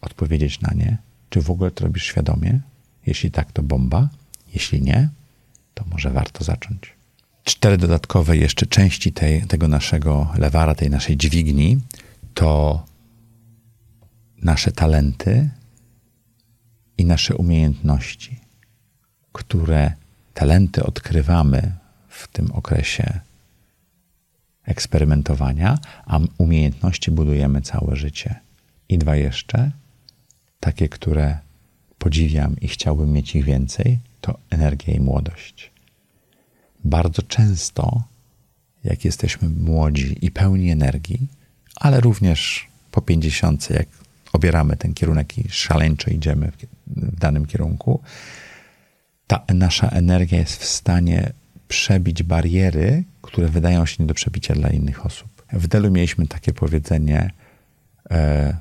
odpowiedzieć 0.00 0.60
na 0.60 0.72
nie, 0.74 0.98
czy 1.36 1.42
w 1.42 1.50
ogóle 1.50 1.70
to 1.70 1.84
robisz 1.84 2.04
świadomie. 2.04 2.60
Jeśli 3.06 3.30
tak, 3.30 3.52
to 3.52 3.62
bomba. 3.62 4.08
Jeśli 4.54 4.82
nie, 4.82 5.08
to 5.74 5.84
może 5.90 6.10
warto 6.10 6.44
zacząć. 6.44 6.92
Cztery 7.44 7.78
dodatkowe 7.78 8.36
jeszcze 8.36 8.66
części 8.66 9.12
tej, 9.12 9.42
tego 9.42 9.68
naszego 9.68 10.32
lewara, 10.38 10.74
tej 10.74 10.90
naszej 10.90 11.16
dźwigni, 11.16 11.78
to 12.34 12.84
nasze 14.42 14.72
talenty 14.72 15.50
i 16.98 17.04
nasze 17.04 17.34
umiejętności, 17.34 18.40
które 19.32 19.92
talenty 20.34 20.84
odkrywamy 20.84 21.72
w 22.08 22.28
tym 22.28 22.52
okresie 22.52 23.20
eksperymentowania, 24.64 25.78
a 26.06 26.18
umiejętności 26.38 27.10
budujemy 27.10 27.62
całe 27.62 27.96
życie. 27.96 28.34
I 28.88 28.98
dwa 28.98 29.16
jeszcze, 29.16 29.70
takie, 30.60 30.88
które 30.88 31.38
podziwiam 31.98 32.56
i 32.60 32.68
chciałbym 32.68 33.12
mieć 33.12 33.36
ich 33.36 33.44
więcej, 33.44 33.98
to 34.20 34.38
energia 34.50 34.94
i 34.94 35.00
młodość. 35.00 35.70
Bardzo 36.84 37.22
często, 37.22 38.02
jak 38.84 39.04
jesteśmy 39.04 39.48
młodzi 39.48 40.18
i 40.26 40.30
pełni 40.30 40.70
energii, 40.70 41.28
ale 41.76 42.00
również 42.00 42.68
po 42.90 43.02
pięćdziesiątce, 43.02 43.74
jak 43.74 43.88
obieramy 44.32 44.76
ten 44.76 44.94
kierunek 44.94 45.38
i 45.38 45.44
szaleńczo 45.48 46.10
idziemy 46.10 46.50
w, 46.50 46.56
w 46.86 47.18
danym 47.18 47.46
kierunku, 47.46 48.00
ta 49.26 49.44
nasza 49.54 49.88
energia 49.88 50.38
jest 50.38 50.62
w 50.62 50.64
stanie 50.64 51.32
przebić 51.68 52.22
bariery, 52.22 53.04
które 53.22 53.48
wydają 53.48 53.86
się 53.86 53.96
nie 53.98 54.06
do 54.06 54.14
przebicia 54.14 54.54
dla 54.54 54.70
innych 54.70 55.06
osób. 55.06 55.28
W 55.52 55.66
Delu 55.66 55.90
mieliśmy 55.90 56.26
takie 56.26 56.52
powiedzenie 56.52 57.30
e, 58.10 58.56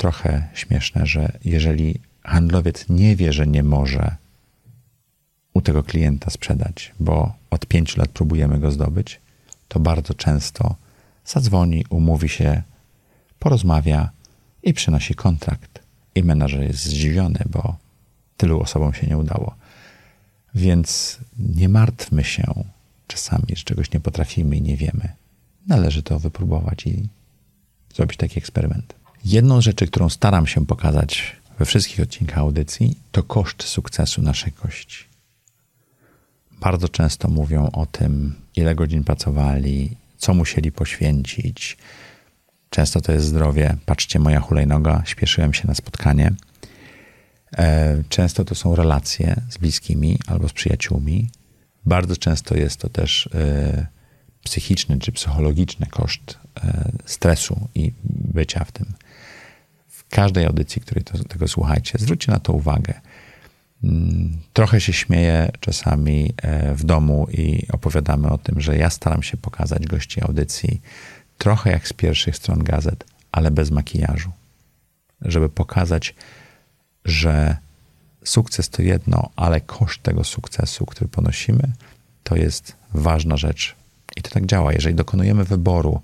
trochę 0.00 0.48
śmieszne, 0.54 1.06
że 1.06 1.38
jeżeli 1.44 2.00
handlowiec 2.22 2.88
nie 2.88 3.16
wie, 3.16 3.32
że 3.32 3.46
nie 3.46 3.62
może 3.62 4.16
u 5.54 5.60
tego 5.60 5.82
klienta 5.82 6.30
sprzedać, 6.30 6.92
bo 7.00 7.32
od 7.50 7.66
pięciu 7.66 8.00
lat 8.00 8.10
próbujemy 8.10 8.58
go 8.58 8.70
zdobyć, 8.70 9.20
to 9.68 9.80
bardzo 9.80 10.14
często 10.14 10.74
zadzwoni, 11.24 11.84
umówi 11.90 12.28
się, 12.28 12.62
porozmawia 13.38 14.10
i 14.62 14.74
przynosi 14.74 15.14
kontrakt. 15.14 15.82
I 16.14 16.22
menadżer 16.22 16.62
jest 16.62 16.84
zdziwiony, 16.84 17.40
bo 17.50 17.76
tylu 18.36 18.60
osobom 18.60 18.94
się 18.94 19.06
nie 19.06 19.18
udało. 19.18 19.54
Więc 20.54 21.18
nie 21.38 21.68
martwmy 21.68 22.24
się 22.24 22.64
czasami, 23.06 23.46
że 23.56 23.64
czegoś 23.64 23.92
nie 23.92 24.00
potrafimy 24.00 24.56
i 24.56 24.62
nie 24.62 24.76
wiemy. 24.76 25.12
Należy 25.66 26.02
to 26.02 26.18
wypróbować 26.18 26.86
i 26.86 27.08
zrobić 27.94 28.16
taki 28.16 28.38
eksperyment. 28.38 28.99
Jedną 29.24 29.60
z 29.60 29.64
rzeczy, 29.64 29.86
którą 29.86 30.08
staram 30.08 30.46
się 30.46 30.66
pokazać 30.66 31.36
we 31.58 31.64
wszystkich 31.64 32.00
odcinkach 32.00 32.38
audycji, 32.38 32.96
to 33.12 33.22
koszt 33.22 33.62
sukcesu 33.62 34.22
naszej 34.22 34.52
kości. 34.52 35.04
Bardzo 36.60 36.88
często 36.88 37.28
mówią 37.28 37.70
o 37.70 37.86
tym, 37.86 38.34
ile 38.56 38.74
godzin 38.74 39.04
pracowali, 39.04 39.96
co 40.18 40.34
musieli 40.34 40.72
poświęcić. 40.72 41.76
Często 42.70 43.00
to 43.00 43.12
jest 43.12 43.26
zdrowie. 43.26 43.76
Patrzcie, 43.86 44.18
moja 44.18 44.40
hulajnoga, 44.40 45.02
śpieszyłem 45.06 45.54
się 45.54 45.68
na 45.68 45.74
spotkanie. 45.74 46.32
E, 47.58 48.02
często 48.08 48.44
to 48.44 48.54
są 48.54 48.76
relacje 48.76 49.40
z 49.50 49.58
bliskimi 49.58 50.18
albo 50.26 50.48
z 50.48 50.52
przyjaciółmi. 50.52 51.30
Bardzo 51.86 52.16
często 52.16 52.56
jest 52.56 52.76
to 52.76 52.88
też 52.88 53.28
e, 53.34 53.86
psychiczny 54.44 54.98
czy 54.98 55.12
psychologiczny 55.12 55.86
koszt 55.86 56.38
e, 56.64 56.92
stresu 57.04 57.68
i 57.74 57.92
bycia 58.04 58.64
w 58.64 58.72
tym. 58.72 58.86
Każdej 60.10 60.46
audycji, 60.46 60.82
której 60.82 61.04
to, 61.04 61.24
tego 61.24 61.48
słuchajcie, 61.48 61.98
zwróćcie 61.98 62.32
na 62.32 62.38
to 62.38 62.52
uwagę. 62.52 62.94
Mm, 63.84 64.38
trochę 64.52 64.80
się 64.80 64.92
śmieję 64.92 65.50
czasami 65.60 66.32
w 66.74 66.84
domu 66.84 67.26
i 67.32 67.66
opowiadamy 67.72 68.28
o 68.28 68.38
tym, 68.38 68.60
że 68.60 68.76
ja 68.76 68.90
staram 68.90 69.22
się 69.22 69.36
pokazać 69.36 69.86
gości 69.86 70.22
audycji 70.22 70.80
trochę 71.38 71.70
jak 71.70 71.88
z 71.88 71.92
pierwszych 71.92 72.36
stron 72.36 72.64
gazet, 72.64 73.04
ale 73.32 73.50
bez 73.50 73.70
makijażu, 73.70 74.30
żeby 75.22 75.48
pokazać, 75.48 76.14
że 77.04 77.56
sukces 78.24 78.68
to 78.68 78.82
jedno, 78.82 79.30
ale 79.36 79.60
koszt 79.60 80.02
tego 80.02 80.24
sukcesu, 80.24 80.86
który 80.86 81.08
ponosimy, 81.08 81.72
to 82.24 82.36
jest 82.36 82.76
ważna 82.94 83.36
rzecz. 83.36 83.74
I 84.16 84.22
to 84.22 84.30
tak 84.30 84.46
działa. 84.46 84.72
Jeżeli 84.72 84.94
dokonujemy 84.94 85.44
wyboru 85.44 86.00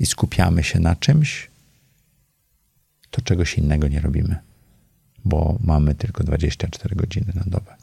i 0.00 0.06
skupiamy 0.06 0.64
się 0.64 0.80
na 0.80 0.96
czymś, 0.96 1.50
to 3.10 3.22
czegoś 3.22 3.58
innego 3.58 3.88
nie 3.88 4.00
robimy, 4.00 4.36
bo 5.24 5.58
mamy 5.60 5.94
tylko 5.94 6.24
24 6.24 6.96
godziny 6.96 7.32
na 7.34 7.42
dobę. 7.46 7.76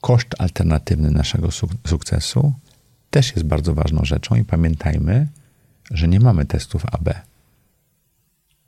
Koszt 0.00 0.34
alternatywny 0.38 1.10
naszego 1.10 1.48
sukcesu 1.86 2.52
też 3.10 3.30
jest 3.30 3.46
bardzo 3.46 3.74
ważną 3.74 4.04
rzeczą 4.04 4.34
i 4.34 4.44
pamiętajmy, 4.44 5.28
że 5.90 6.08
nie 6.08 6.20
mamy 6.20 6.46
testów 6.46 6.86
AB. 6.86 7.08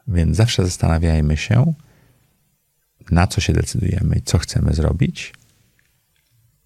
Więc 0.08 0.36
zawsze 0.36 0.64
zastanawiajmy 0.64 1.36
się, 1.36 1.74
na 3.10 3.26
co 3.26 3.40
się 3.40 3.52
decydujemy 3.52 4.16
i 4.16 4.22
co 4.22 4.38
chcemy 4.38 4.74
zrobić, 4.74 5.34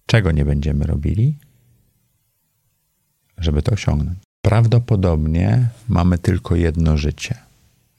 czego 0.05 0.31
nie 0.31 0.45
będziemy 0.45 0.85
robili, 0.85 1.37
żeby 3.37 3.61
to 3.61 3.71
osiągnąć. 3.71 4.19
Prawdopodobnie 4.41 5.69
mamy 5.87 6.17
tylko 6.17 6.55
jedno 6.55 6.97
życie. 6.97 7.35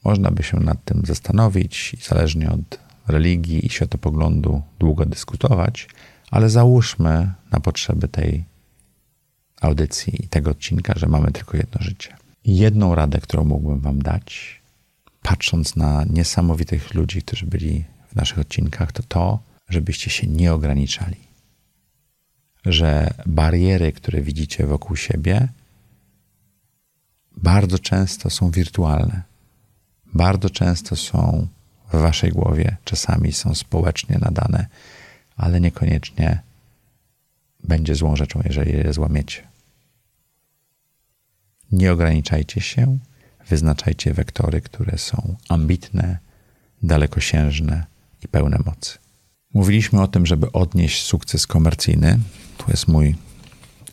Można 0.03 0.31
by 0.31 0.43
się 0.43 0.59
nad 0.59 0.85
tym 0.85 1.01
zastanowić 1.05 1.93
i 1.93 1.97
zależnie 1.97 2.51
od 2.51 2.79
religii 3.07 3.65
i 3.65 3.69
światopoglądu 3.69 4.61
długo 4.79 5.05
dyskutować, 5.05 5.87
ale 6.31 6.49
załóżmy 6.49 7.31
na 7.51 7.59
potrzeby 7.59 8.07
tej 8.07 8.45
audycji 9.61 10.25
i 10.25 10.27
tego 10.27 10.51
odcinka, 10.51 10.93
że 10.97 11.07
mamy 11.07 11.31
tylko 11.31 11.57
jedno 11.57 11.81
życie. 11.81 12.17
Jedną 12.45 12.95
radę, 12.95 13.21
którą 13.21 13.43
mógłbym 13.43 13.79
Wam 13.79 14.01
dać, 14.01 14.61
patrząc 15.21 15.75
na 15.75 16.03
niesamowitych 16.09 16.93
ludzi, 16.93 17.21
którzy 17.21 17.45
byli 17.45 17.85
w 18.07 18.15
naszych 18.15 18.39
odcinkach, 18.39 18.91
to 18.91 19.03
to, 19.03 19.39
żebyście 19.69 20.09
się 20.09 20.27
nie 20.27 20.53
ograniczali. 20.53 21.17
Że 22.65 23.13
bariery, 23.25 23.91
które 23.91 24.21
widzicie 24.21 24.67
wokół 24.67 24.95
siebie, 24.95 25.47
bardzo 27.37 27.79
często 27.79 28.29
są 28.29 28.51
wirtualne. 28.51 29.30
Bardzo 30.13 30.49
często 30.49 30.95
są 30.95 31.47
w 31.93 31.97
waszej 31.97 32.31
głowie, 32.31 32.77
czasami 32.85 33.31
są 33.33 33.55
społecznie 33.55 34.17
nadane, 34.21 34.65
ale 35.37 35.61
niekoniecznie 35.61 36.41
będzie 37.63 37.95
złą 37.95 38.15
rzeczą, 38.15 38.41
jeżeli 38.45 38.71
je 38.71 38.93
złamiecie. 38.93 39.47
Nie 41.71 41.91
ograniczajcie 41.91 42.61
się, 42.61 42.97
wyznaczajcie 43.49 44.13
wektory, 44.13 44.61
które 44.61 44.97
są 44.97 45.35
ambitne, 45.49 46.17
dalekosiężne, 46.83 47.85
i 48.23 48.27
pełne 48.27 48.57
mocy. 48.65 48.97
Mówiliśmy 49.53 50.01
o 50.01 50.07
tym, 50.07 50.25
żeby 50.25 50.51
odnieść 50.51 51.03
sukces 51.03 51.47
komercyjny. 51.47 52.19
Tu 52.57 52.71
jest 52.71 52.87
mój 52.87 53.15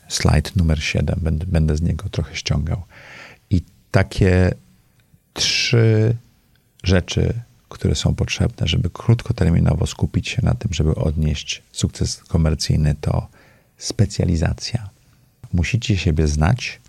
slajd 0.09 0.57
numer 0.57 0.83
7, 0.83 1.18
będę, 1.22 1.46
będę 1.46 1.76
z 1.76 1.83
niego 1.83 2.09
trochę 2.09 2.37
ściągał. 2.37 2.83
I 3.50 3.62
takie 3.90 4.54
trzy 5.38 6.16
rzeczy, 6.85 7.35
które 7.68 7.94
są 7.94 8.14
potrzebne, 8.14 8.66
żeby 8.66 8.90
krótkoterminowo 8.90 9.87
skupić 9.87 10.29
się 10.29 10.42
na 10.42 10.55
tym, 10.55 10.72
żeby 10.72 10.94
odnieść 10.94 11.62
sukces 11.72 12.16
komercyjny, 12.24 12.94
to 13.01 13.29
specjalizacja. 13.77 14.88
Musicie 15.53 15.96
siebie 15.96 16.29
znać, 16.29 16.81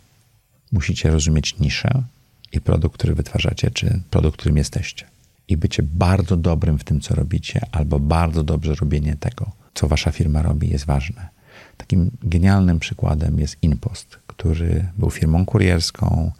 musicie 0.71 1.11
rozumieć 1.11 1.59
niszę 1.59 2.03
i 2.51 2.61
produkt, 2.61 2.97
który 2.97 3.15
wytwarzacie, 3.15 3.71
czy 3.71 4.01
produkt, 4.09 4.39
którym 4.39 4.57
jesteście 4.57 5.05
i 5.49 5.57
bycie 5.57 5.83
bardzo 5.83 6.37
dobrym 6.37 6.79
w 6.79 6.83
tym, 6.83 7.01
co 7.01 7.15
robicie, 7.15 7.61
albo 7.71 7.99
bardzo 7.99 8.43
dobrze 8.43 8.75
robienie 8.75 9.15
tego, 9.19 9.51
co 9.73 9.87
wasza 9.87 10.11
firma 10.11 10.41
robi, 10.41 10.69
jest 10.69 10.85
ważne. 10.85 11.27
Takim 11.77 12.11
genialnym 12.23 12.79
przykładem 12.79 13.39
jest 13.39 13.57
InPost, 13.61 14.19
który 14.27 14.87
był 14.97 15.09
firmą 15.09 15.45
kurierską, 15.45 16.31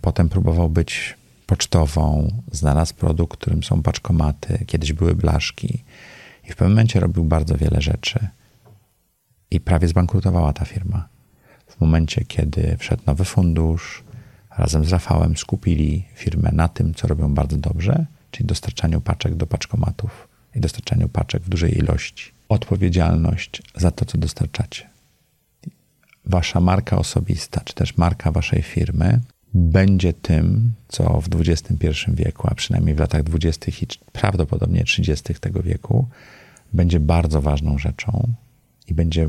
potem 0.00 0.28
próbował 0.28 0.70
być 0.70 1.16
pocztową, 1.46 2.32
znalazł 2.52 2.94
produkt, 2.94 3.40
którym 3.40 3.62
są 3.62 3.82
paczkomaty, 3.82 4.64
kiedyś 4.66 4.92
były 4.92 5.14
blaszki 5.14 5.84
i 6.48 6.52
w 6.52 6.56
pewnym 6.56 6.72
momencie 6.72 7.00
robił 7.00 7.24
bardzo 7.24 7.56
wiele 7.56 7.80
rzeczy 7.80 8.28
i 9.50 9.60
prawie 9.60 9.88
zbankrutowała 9.88 10.52
ta 10.52 10.64
firma. 10.64 11.08
W 11.66 11.80
momencie, 11.80 12.24
kiedy 12.24 12.76
wszedł 12.78 13.02
nowy 13.06 13.24
fundusz, 13.24 14.04
razem 14.58 14.84
z 14.84 14.92
Rafałem 14.92 15.36
skupili 15.36 16.04
firmę 16.14 16.50
na 16.52 16.68
tym, 16.68 16.94
co 16.94 17.08
robią 17.08 17.34
bardzo 17.34 17.56
dobrze, 17.56 18.06
czyli 18.30 18.46
dostarczaniu 18.46 19.00
paczek 19.00 19.34
do 19.34 19.46
paczkomatów 19.46 20.28
i 20.54 20.60
dostarczaniu 20.60 21.08
paczek 21.08 21.42
w 21.42 21.48
dużej 21.48 21.78
ilości. 21.78 22.32
odpowiedzialność 22.48 23.62
za 23.74 23.90
to, 23.90 24.04
co 24.04 24.18
dostarczacie. 24.18 24.90
Wasza 26.26 26.60
marka 26.60 26.96
osobista, 26.96 27.60
czy 27.60 27.74
też 27.74 27.96
marka 27.96 28.32
waszej 28.32 28.62
firmy 28.62 29.20
będzie 29.54 30.12
tym, 30.12 30.72
co 30.88 31.20
w 31.20 31.28
XXI 31.40 31.86
wieku, 32.08 32.48
a 32.50 32.54
przynajmniej 32.54 32.94
w 32.94 32.98
latach 32.98 33.22
20. 33.22 33.66
i 33.82 33.86
prawdopodobnie 34.12 34.84
30. 34.84 35.34
tego 35.34 35.62
wieku, 35.62 36.06
będzie 36.72 37.00
bardzo 37.00 37.42
ważną 37.42 37.78
rzeczą 37.78 38.32
i 38.88 38.94
będzie 38.94 39.28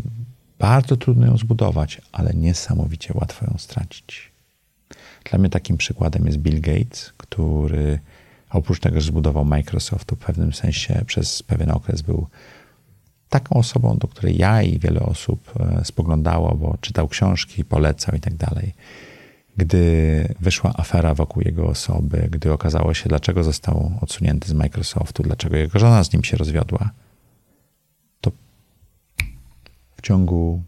bardzo 0.59 0.97
trudno 0.97 1.25
ją 1.25 1.37
zbudować, 1.37 2.01
ale 2.11 2.33
niesamowicie 2.33 3.13
łatwo 3.13 3.45
ją 3.45 3.57
stracić. 3.57 4.31
Dla 5.29 5.39
mnie 5.39 5.49
takim 5.49 5.77
przykładem 5.77 6.25
jest 6.25 6.37
Bill 6.37 6.61
Gates, 6.61 7.13
który 7.17 7.99
oprócz 8.49 8.79
tego, 8.79 9.01
że 9.01 9.07
zbudował 9.07 9.45
Microsoft, 9.45 10.11
w 10.11 10.15
pewnym 10.15 10.53
sensie 10.53 11.03
przez 11.05 11.43
pewien 11.43 11.71
okres 11.71 12.01
był 12.01 12.27
taką 13.29 13.55
osobą, 13.55 13.97
do 13.97 14.07
której 14.07 14.37
ja 14.37 14.61
i 14.61 14.79
wiele 14.79 14.99
osób 14.99 15.53
e, 15.59 15.85
spoglądało, 15.85 16.55
bo 16.55 16.77
czytał 16.81 17.07
książki, 17.07 17.65
polecał 17.65 18.15
i 18.15 18.19
tak 18.19 18.35
dalej. 18.35 18.73
Gdy 19.57 20.35
wyszła 20.39 20.73
afera 20.77 21.13
wokół 21.13 21.43
jego 21.45 21.67
osoby, 21.67 22.27
gdy 22.31 22.53
okazało 22.53 22.93
się, 22.93 23.09
dlaczego 23.09 23.43
został 23.43 23.91
odsunięty 24.01 24.47
z 24.47 24.53
Microsoftu, 24.53 25.23
dlaczego 25.23 25.55
jego 25.55 25.79
żona 25.79 26.03
z 26.03 26.13
nim 26.13 26.23
się 26.23 26.37
rozwiodła, 26.37 26.89
to 28.21 28.31
w 29.97 30.01
ciągu 30.01 30.63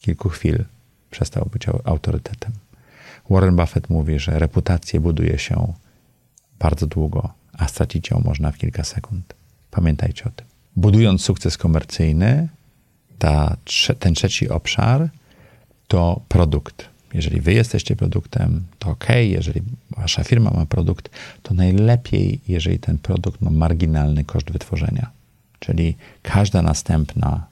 kilku 0.00 0.28
chwil 0.28 0.64
przestał 1.10 1.48
być 1.52 1.66
autorytetem. 1.84 2.52
Warren 3.30 3.56
Buffett 3.56 3.90
mówi, 3.90 4.18
że 4.18 4.38
reputację 4.38 5.00
buduje 5.00 5.38
się 5.38 5.72
bardzo 6.58 6.86
długo, 6.86 7.32
a 7.52 7.68
stracić 7.68 8.10
ją 8.10 8.22
można 8.24 8.52
w 8.52 8.58
kilka 8.58 8.84
sekund. 8.84 9.34
Pamiętajcie 9.70 10.24
o 10.24 10.30
tym. 10.30 10.46
Budując 10.76 11.22
sukces 11.22 11.56
komercyjny, 11.56 12.48
ta, 13.18 13.56
ten 13.98 14.14
trzeci 14.14 14.48
obszar 14.48 15.08
to 15.88 16.20
produkt. 16.28 16.93
Jeżeli 17.14 17.40
wy 17.40 17.52
jesteście 17.52 17.96
produktem, 17.96 18.64
to 18.78 18.90
ok, 18.90 19.06
jeżeli 19.22 19.62
wasza 19.90 20.24
firma 20.24 20.50
ma 20.50 20.66
produkt, 20.66 21.10
to 21.42 21.54
najlepiej, 21.54 22.40
jeżeli 22.48 22.78
ten 22.78 22.98
produkt 22.98 23.40
ma 23.40 23.50
marginalny 23.50 24.24
koszt 24.24 24.50
wytworzenia. 24.50 25.10
Czyli 25.58 25.96
każda 26.22 26.62
następna 26.62 27.46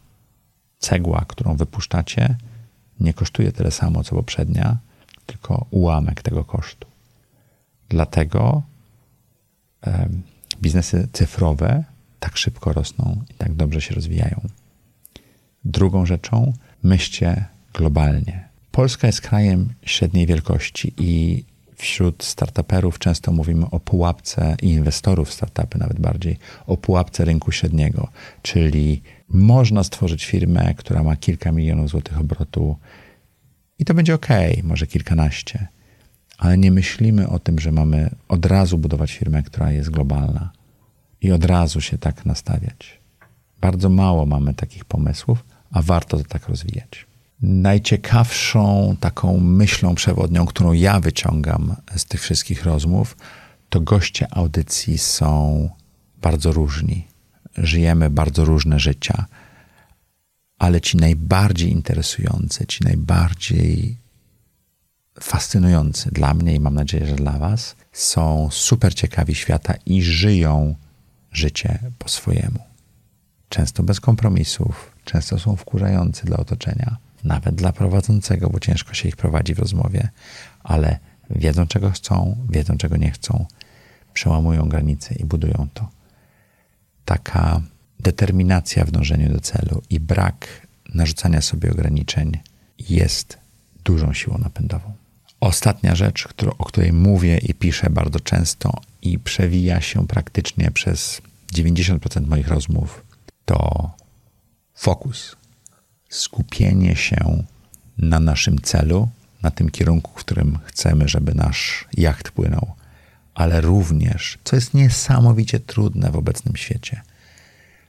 cegła, 0.78 1.24
którą 1.28 1.56
wypuszczacie, 1.56 2.36
nie 3.00 3.14
kosztuje 3.14 3.52
tyle 3.52 3.70
samo 3.70 4.04
co 4.04 4.16
poprzednia, 4.16 4.76
tylko 5.26 5.66
ułamek 5.70 6.22
tego 6.22 6.44
kosztu. 6.44 6.86
Dlatego 7.88 8.62
biznesy 10.62 11.08
cyfrowe 11.12 11.84
tak 12.20 12.36
szybko 12.36 12.72
rosną 12.72 13.22
i 13.30 13.34
tak 13.34 13.52
dobrze 13.52 13.80
się 13.80 13.94
rozwijają. 13.94 14.40
Drugą 15.64 16.06
rzeczą, 16.06 16.52
myślcie 16.82 17.44
globalnie. 17.74 18.51
Polska 18.72 19.06
jest 19.06 19.20
krajem 19.20 19.74
średniej 19.82 20.26
wielkości 20.26 20.92
i 20.98 21.44
wśród 21.76 22.24
startuperów 22.24 22.98
często 22.98 23.32
mówimy 23.32 23.66
o 23.70 23.80
pułapce 23.80 24.56
i 24.62 24.68
inwestorów 24.68 25.32
startupy 25.32 25.78
nawet 25.78 26.00
bardziej, 26.00 26.38
o 26.66 26.76
pułapce 26.76 27.24
rynku 27.24 27.52
średniego, 27.52 28.08
czyli 28.42 29.02
można 29.28 29.84
stworzyć 29.84 30.24
firmę, 30.24 30.74
która 30.74 31.02
ma 31.02 31.16
kilka 31.16 31.52
milionów 31.52 31.88
złotych 31.88 32.20
obrotu 32.20 32.76
i 33.78 33.84
to 33.84 33.94
będzie 33.94 34.14
ok, 34.14 34.28
może 34.62 34.86
kilkanaście, 34.86 35.68
ale 36.38 36.58
nie 36.58 36.70
myślimy 36.70 37.28
o 37.28 37.38
tym, 37.38 37.58
że 37.58 37.72
mamy 37.72 38.10
od 38.28 38.46
razu 38.46 38.78
budować 38.78 39.12
firmę, 39.12 39.42
która 39.42 39.72
jest 39.72 39.90
globalna 39.90 40.52
i 41.20 41.32
od 41.32 41.44
razu 41.44 41.80
się 41.80 41.98
tak 41.98 42.26
nastawiać. 42.26 43.00
Bardzo 43.60 43.88
mało 43.88 44.26
mamy 44.26 44.54
takich 44.54 44.84
pomysłów, 44.84 45.44
a 45.70 45.82
warto 45.82 46.18
to 46.18 46.24
tak 46.24 46.48
rozwijać. 46.48 47.11
Najciekawszą 47.42 48.96
taką 49.00 49.40
myślą 49.40 49.94
przewodnią, 49.94 50.46
którą 50.46 50.72
ja 50.72 51.00
wyciągam 51.00 51.76
z 51.96 52.04
tych 52.04 52.20
wszystkich 52.20 52.64
rozmów, 52.64 53.16
to 53.68 53.80
goście 53.80 54.34
audycji 54.34 54.98
są 54.98 55.68
bardzo 56.22 56.52
różni. 56.52 57.06
Żyjemy 57.56 58.10
bardzo 58.10 58.44
różne 58.44 58.80
życia, 58.80 59.26
ale 60.58 60.80
ci 60.80 60.96
najbardziej 60.96 61.70
interesujący, 61.70 62.66
ci 62.66 62.84
najbardziej 62.84 63.96
fascynujący 65.20 66.10
dla 66.10 66.34
mnie 66.34 66.54
i 66.54 66.60
mam 66.60 66.74
nadzieję, 66.74 67.06
że 67.06 67.14
dla 67.14 67.38
Was, 67.38 67.76
są 67.92 68.48
super 68.52 68.94
ciekawi 68.94 69.34
świata 69.34 69.74
i 69.86 70.02
żyją 70.02 70.74
życie 71.32 71.78
po 71.98 72.08
swojemu. 72.08 72.58
Często 73.48 73.82
bez 73.82 74.00
kompromisów, 74.00 74.92
często 75.04 75.38
są 75.38 75.56
wkurzający 75.56 76.26
dla 76.26 76.36
otoczenia, 76.36 76.96
nawet 77.24 77.54
dla 77.54 77.72
prowadzącego, 77.72 78.50
bo 78.50 78.60
ciężko 78.60 78.94
się 78.94 79.08
ich 79.08 79.16
prowadzi 79.16 79.54
w 79.54 79.58
rozmowie, 79.58 80.08
ale 80.62 80.98
wiedzą 81.30 81.66
czego 81.66 81.90
chcą, 81.90 82.36
wiedzą 82.50 82.76
czego 82.76 82.96
nie 82.96 83.10
chcą, 83.10 83.46
przełamują 84.12 84.68
granice 84.68 85.14
i 85.14 85.24
budują 85.24 85.68
to. 85.74 85.88
Taka 87.04 87.60
determinacja 88.00 88.84
w 88.84 88.90
dążeniu 88.90 89.32
do 89.32 89.40
celu 89.40 89.82
i 89.90 90.00
brak 90.00 90.66
narzucania 90.94 91.40
sobie 91.40 91.70
ograniczeń 91.70 92.38
jest 92.78 93.38
dużą 93.84 94.12
siłą 94.12 94.38
napędową. 94.38 94.92
Ostatnia 95.40 95.94
rzecz, 95.94 96.28
o 96.58 96.64
której 96.64 96.92
mówię 96.92 97.38
i 97.38 97.54
piszę 97.54 97.90
bardzo 97.90 98.20
często 98.20 98.80
i 99.02 99.18
przewija 99.18 99.80
się 99.80 100.06
praktycznie 100.06 100.70
przez 100.70 101.22
90% 101.54 102.26
moich 102.26 102.48
rozmów, 102.48 103.04
to 103.44 103.90
fokus. 104.74 105.36
Skupienie 106.12 106.96
się 106.96 107.42
na 107.98 108.20
naszym 108.20 108.60
celu, 108.60 109.08
na 109.42 109.50
tym 109.50 109.70
kierunku, 109.70 110.10
w 110.10 110.24
którym 110.24 110.58
chcemy, 110.64 111.08
żeby 111.08 111.34
nasz 111.34 111.88
jacht 111.96 112.30
płynął, 112.30 112.74
ale 113.34 113.60
również, 113.60 114.38
co 114.44 114.56
jest 114.56 114.74
niesamowicie 114.74 115.60
trudne 115.60 116.10
w 116.10 116.16
obecnym 116.16 116.56
świecie, 116.56 117.02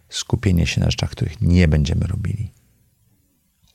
skupienie 0.10 0.68
się 0.68 0.82
na 0.82 0.90
rzeczach, 0.90 1.10
których 1.10 1.42
nie 1.42 1.68
będziemy 1.68 2.08
robili 2.08 2.52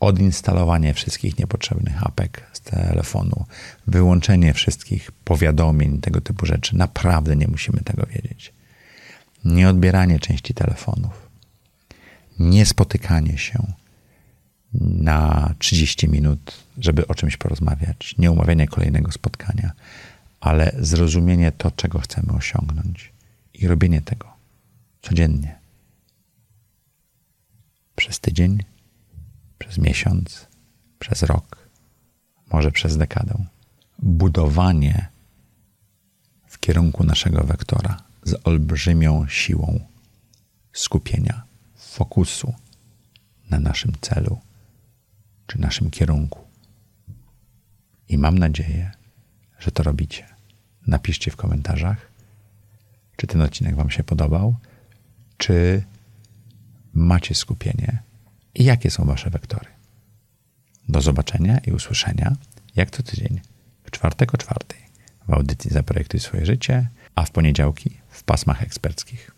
odinstalowanie 0.01 0.95
wszystkich 0.95 1.39
niepotrzebnych 1.39 2.07
apek 2.07 2.51
z 2.53 2.61
telefonu, 2.61 3.45
wyłączenie 3.87 4.55
wszystkich 4.55 5.13
powiadomień, 5.13 6.01
tego 6.01 6.21
typu 6.21 6.47
rzeczy. 6.47 6.77
Naprawdę 6.77 7.37
nie 7.37 7.49
musimy 7.49 7.81
tego 7.81 8.07
wiedzieć. 8.07 8.53
Nieodbieranie 9.45 10.21
części 10.21 10.55
telefonów, 10.55 11.29
niespotykanie 12.39 13.39
się 13.39 13.73
na 14.81 15.55
30 15.59 16.09
minut, 16.09 16.65
żeby 16.79 17.07
o 17.07 17.15
czymś 17.15 17.37
porozmawiać, 17.37 18.15
nie 18.19 18.31
umawianie 18.31 18.69
kolejnego 18.69 19.13
spotkania, 19.13 19.73
ale 20.41 20.73
zrozumienie 20.79 21.53
to, 21.53 21.71
czego 21.71 21.99
chcemy 21.99 22.33
osiągnąć 22.33 23.13
i 23.55 23.69
robienie 23.69 24.03
tego 24.03 24.29
codziennie. 25.03 25.59
Przez 27.97 28.21
tydzień 28.21 28.63
przez 29.59 29.79
miesiąc, 29.79 30.47
przez 30.99 31.23
rok, 31.23 31.69
może 32.53 32.73
przez 32.73 32.97
dekadę. 32.97 33.45
Budowanie 33.99 35.09
w 36.47 36.59
kierunku 36.59 37.05
naszego 37.05 37.45
wektora 37.45 38.03
z 38.23 38.35
olbrzymią 38.45 39.27
siłą 39.29 39.81
skupienia, 40.73 41.43
fokusu 41.77 42.55
na 43.51 43.61
naszym 43.61 43.93
celu 44.01 44.39
czy 45.49 45.61
naszym 45.61 45.91
kierunku. 45.91 46.39
I 48.09 48.19
mam 48.19 48.39
nadzieję, 48.39 48.91
że 49.59 49.71
to 49.71 49.83
robicie. 49.83 50.27
Napiszcie 50.87 51.31
w 51.31 51.37
komentarzach, 51.37 52.11
czy 53.17 53.27
ten 53.27 53.41
odcinek 53.41 53.75
Wam 53.77 53.91
się 53.91 54.05
podobał, 54.05 54.57
czy 55.37 55.83
macie 56.95 57.35
skupienie 57.35 58.03
i 58.55 58.65
jakie 58.65 58.91
są 58.91 59.05
Wasze 59.05 59.31
wektory. 59.31 59.67
Do 60.89 61.01
zobaczenia 61.01 61.59
i 61.59 61.73
usłyszenia, 61.73 62.37
jak 62.77 62.91
co 62.91 63.03
tydzień, 63.03 63.41
w 63.85 63.91
czwartek 63.91 64.35
o 64.35 64.37
czwartej, 64.37 64.81
w 65.29 65.33
audycji 65.33 65.71
Zaprojektuj 65.71 66.21
swoje 66.21 66.47
życie, 66.47 66.89
a 67.15 67.25
w 67.25 67.31
poniedziałki 67.31 67.91
w 68.09 68.23
pasmach 68.23 68.63
eksperckich. 68.63 69.38